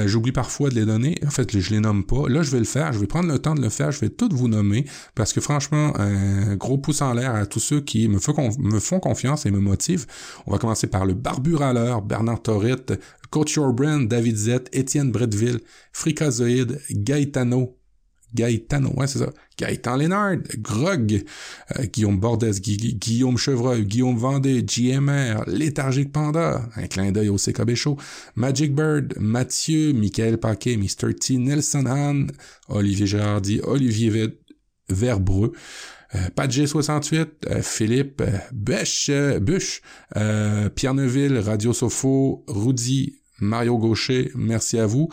J'oublie 0.04 0.30
parfois 0.30 0.70
de 0.70 0.76
les 0.76 0.86
donner. 0.86 1.18
En 1.26 1.30
fait, 1.30 1.58
je 1.58 1.70
les 1.70 1.80
nomme 1.80 2.04
pas. 2.04 2.28
Là, 2.28 2.42
je 2.42 2.52
vais 2.52 2.60
le 2.60 2.64
faire. 2.64 2.92
Je 2.92 3.00
vais 3.00 3.08
prendre 3.08 3.28
le 3.28 3.40
temps 3.40 3.56
de 3.56 3.60
le 3.60 3.70
faire. 3.70 3.90
Je 3.90 4.00
vais 4.00 4.08
tout 4.08 4.28
vous 4.30 4.46
nommer 4.46 4.84
parce 5.16 5.32
que 5.32 5.40
franchement, 5.40 5.98
un 5.98 6.54
gros 6.54 6.78
pouce 6.78 7.02
en 7.02 7.12
l'air 7.12 7.34
à 7.34 7.44
tous 7.44 7.58
ceux 7.58 7.80
qui 7.80 8.06
me 8.06 8.18
font 8.18 9.00
confiance 9.00 9.46
et 9.46 9.50
me 9.50 9.58
motivent. 9.58 10.06
On 10.46 10.52
va 10.52 10.58
commencer 10.58 10.86
par 10.86 11.06
le 11.06 11.14
Barbu 11.14 11.56
Râleur, 11.56 12.02
Bernard 12.02 12.42
Torrit, 12.42 12.76
Coach 13.30 13.54
Your 13.54 13.72
Brand, 13.72 14.06
David 14.06 14.36
Z, 14.36 14.50
Étienne 14.72 15.10
Bretteville, 15.10 15.58
Fricazoïde, 15.92 16.80
Gaetano, 16.90 17.75
Gaëtano, 18.36 18.92
ouais, 18.96 19.06
c'est 19.06 19.18
ça. 19.18 19.32
Gaëtan 19.58 19.96
Lénard, 19.96 20.36
Grog, 20.58 21.24
euh, 21.78 21.84
Guillaume 21.86 22.20
Bordès, 22.20 22.52
Guillaume 22.60 23.38
Chevreuil, 23.38 23.84
Guillaume 23.84 24.16
Vendée, 24.16 24.64
JMR, 24.66 25.44
Léthargique 25.46 26.12
Panda, 26.12 26.68
un 26.76 26.86
clin 26.86 27.10
d'œil 27.10 27.30
au 27.30 27.36
CKB 27.36 27.74
Show, 27.74 27.96
Magic 28.34 28.74
Bird, 28.74 29.14
Mathieu, 29.18 29.92
Michael 29.92 30.38
Paquet, 30.38 30.76
Mr. 30.76 31.14
T, 31.18 31.38
Nelson 31.38 31.86
Hahn, 31.86 32.30
Olivier 32.68 33.06
Girardi, 33.06 33.60
Olivier 33.64 34.28
Verbreux, 34.88 35.52
euh, 36.14 36.66
68 36.66 37.46
euh, 37.50 37.62
Philippe, 37.62 38.20
euh, 38.20 38.38
Bush, 38.52 39.10
Bush 39.40 39.82
Pierre 40.74 40.94
Neuville, 40.94 41.38
Radio 41.38 41.72
Sofo, 41.72 42.44
Rudy, 42.46 43.16
Mario 43.40 43.78
Gaucher, 43.78 44.30
merci 44.34 44.78
à 44.78 44.86
vous. 44.86 45.08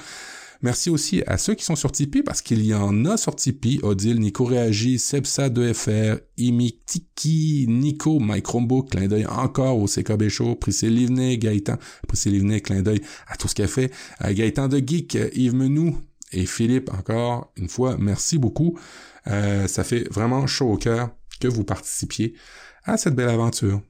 Merci 0.64 0.90
aussi 0.90 1.22
à 1.28 1.38
ceux 1.38 1.56
qui 1.56 1.66
sont 1.66 1.76
sur 1.76 1.92
Tipeee 1.92 2.24
parce 2.24 2.42
qu'il 2.42 2.66
y 2.66 2.74
en 2.74 3.04
a 3.04 3.18
sur 3.18 3.36
Tipeee. 3.36 3.82
Odile, 3.84 4.20
Nico 4.22 4.46
Réagi, 4.46 4.98
Sebsa 4.98 5.50
2FR, 5.50 6.22
Imi 6.38 6.80
Tiki, 6.86 7.66
Nico, 7.68 8.18
Mike 8.20 8.48
Rombo, 8.48 8.82
clin 8.82 9.08
d'œil 9.08 9.26
encore 9.26 9.78
au 9.78 9.88
CKB 9.88 10.30
Show, 10.30 10.56
Priscille 10.56 10.96
Livnet, 10.96 11.38
Gaëtan, 11.38 11.76
Priscille 12.08 12.32
Livnet, 12.32 12.62
clin 12.62 12.82
d'œil 12.82 13.02
à 13.28 13.36
tout 13.36 13.50
ce 13.50 13.56
qu'elle 13.56 13.68
fait, 13.68 13.92
à 14.20 14.34
Gaëtan 14.34 14.70
de 14.70 14.78
Geek, 14.78 15.18
Yves 15.34 15.54
Menou 15.54 15.98
et 16.32 16.46
Philippe 16.46 16.90
encore 16.94 17.52
une 17.58 17.68
fois, 17.68 17.98
merci 18.00 18.38
beaucoup. 18.38 18.80
Euh, 19.28 19.68
ça 19.68 19.84
fait 19.84 20.08
vraiment 20.12 20.48
chaud 20.48 20.72
au 20.72 20.78
cœur 20.78 21.10
que 21.42 21.50
vous 21.50 21.66
participiez 21.66 22.36
à 22.86 22.96
cette 22.96 23.16
belle 23.16 23.30
aventure. 23.30 23.82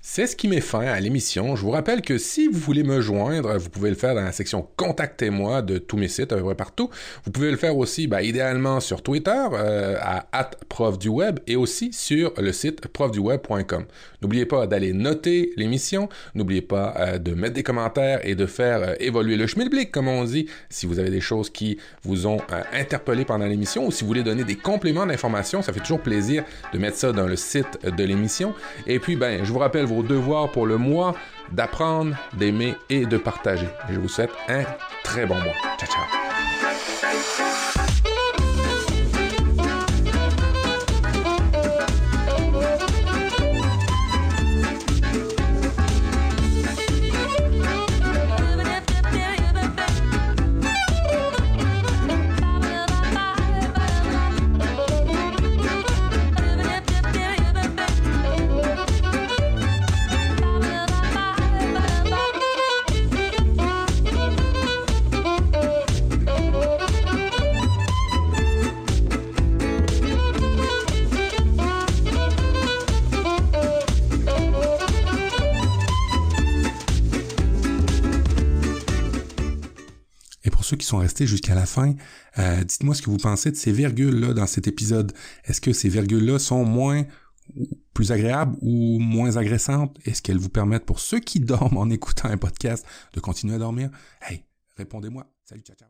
C'est 0.00 0.28
ce 0.28 0.36
qui 0.36 0.46
met 0.46 0.60
fin 0.60 0.86
à 0.86 1.00
l'émission. 1.00 1.56
Je 1.56 1.62
vous 1.62 1.72
rappelle 1.72 2.02
que 2.02 2.18
si 2.18 2.46
vous 2.46 2.60
voulez 2.60 2.84
me 2.84 3.00
joindre, 3.00 3.58
vous 3.58 3.68
pouvez 3.68 3.90
le 3.90 3.96
faire 3.96 4.14
dans 4.14 4.22
la 4.22 4.30
section 4.30 4.68
Contactez-moi 4.76 5.60
de 5.60 5.78
tous 5.78 5.96
mes 5.96 6.06
sites, 6.06 6.32
à 6.32 6.36
peu 6.36 6.44
près 6.44 6.54
partout. 6.54 6.88
Vous 7.24 7.32
pouvez 7.32 7.50
le 7.50 7.56
faire 7.56 7.76
aussi, 7.76 8.06
ben, 8.06 8.20
idéalement, 8.20 8.78
sur 8.78 9.02
Twitter, 9.02 9.44
euh, 9.52 9.96
à 10.00 10.50
prof 10.68 11.00
du 11.00 11.08
web 11.08 11.40
et 11.48 11.56
aussi 11.56 11.92
sur 11.92 12.32
le 12.38 12.52
site 12.52 12.86
profduweb.com. 12.86 13.86
N'oubliez 14.22 14.46
pas 14.46 14.68
d'aller 14.68 14.92
noter 14.92 15.50
l'émission. 15.56 16.08
N'oubliez 16.36 16.62
pas 16.62 16.94
euh, 16.96 17.18
de 17.18 17.34
mettre 17.34 17.54
des 17.54 17.64
commentaires 17.64 18.20
et 18.22 18.36
de 18.36 18.46
faire 18.46 18.82
euh, 18.82 18.94
évoluer 19.00 19.36
le 19.36 19.48
schmilblick, 19.48 19.90
comme 19.90 20.06
on 20.06 20.22
dit, 20.22 20.46
si 20.70 20.86
vous 20.86 21.00
avez 21.00 21.10
des 21.10 21.20
choses 21.20 21.50
qui 21.50 21.76
vous 22.04 22.28
ont 22.28 22.38
interpellé 22.72 23.24
pendant 23.24 23.46
l'émission 23.46 23.88
ou 23.88 23.90
si 23.90 24.02
vous 24.02 24.08
voulez 24.08 24.22
donner 24.22 24.44
des 24.44 24.56
compléments 24.56 25.06
d'information. 25.06 25.60
Ça 25.60 25.72
fait 25.72 25.80
toujours 25.80 26.00
plaisir 26.00 26.44
de 26.72 26.78
mettre 26.78 26.96
ça 26.96 27.10
dans 27.10 27.26
le 27.26 27.36
site 27.36 27.84
de 27.84 28.04
l'émission. 28.04 28.54
Et 28.86 29.00
puis, 29.00 29.16
ben, 29.16 29.44
je 29.44 29.52
vous 29.52 29.58
rappelle 29.58 29.87
vos 29.88 30.02
devoirs 30.02 30.50
pour 30.50 30.66
le 30.66 30.76
mois 30.76 31.14
d'apprendre, 31.50 32.14
d'aimer 32.34 32.74
et 32.90 33.06
de 33.06 33.16
partager. 33.16 33.68
Je 33.90 33.98
vous 33.98 34.08
souhaite 34.08 34.32
un 34.48 34.64
très 35.02 35.26
bon 35.26 35.36
mois. 35.36 35.54
Ciao, 35.78 35.88
ciao. 35.88 36.04
Sont 80.88 80.98
restés 80.98 81.26
jusqu'à 81.26 81.54
la 81.54 81.66
fin, 81.66 81.94
euh, 82.38 82.64
dites-moi 82.64 82.94
ce 82.94 83.02
que 83.02 83.10
vous 83.10 83.18
pensez 83.18 83.50
de 83.50 83.56
ces 83.56 83.72
virgules-là 83.72 84.34
dans 84.34 84.46
cet 84.46 84.66
épisode. 84.66 85.12
Est-ce 85.44 85.60
que 85.60 85.72
ces 85.72 85.88
virgules-là 85.88 86.38
sont 86.38 86.64
moins 86.64 87.04
plus 87.94 88.12
agréables 88.12 88.56
ou 88.60 88.98
moins 88.98 89.36
agressantes? 89.36 89.96
Est-ce 90.04 90.22
qu'elles 90.22 90.38
vous 90.38 90.50
permettent, 90.50 90.86
pour 90.86 91.00
ceux 91.00 91.20
qui 91.20 91.40
dorment 91.40 91.78
en 91.78 91.90
écoutant 91.98 92.28
un 92.28 92.36
podcast, 92.36 92.84
de 93.14 93.20
continuer 93.20 93.54
à 93.54 93.58
dormir? 93.58 93.90
Hey, 94.22 94.44
répondez-moi. 94.76 95.26
Salut, 95.44 95.62
ciao, 95.62 95.76
ciao. 95.76 95.86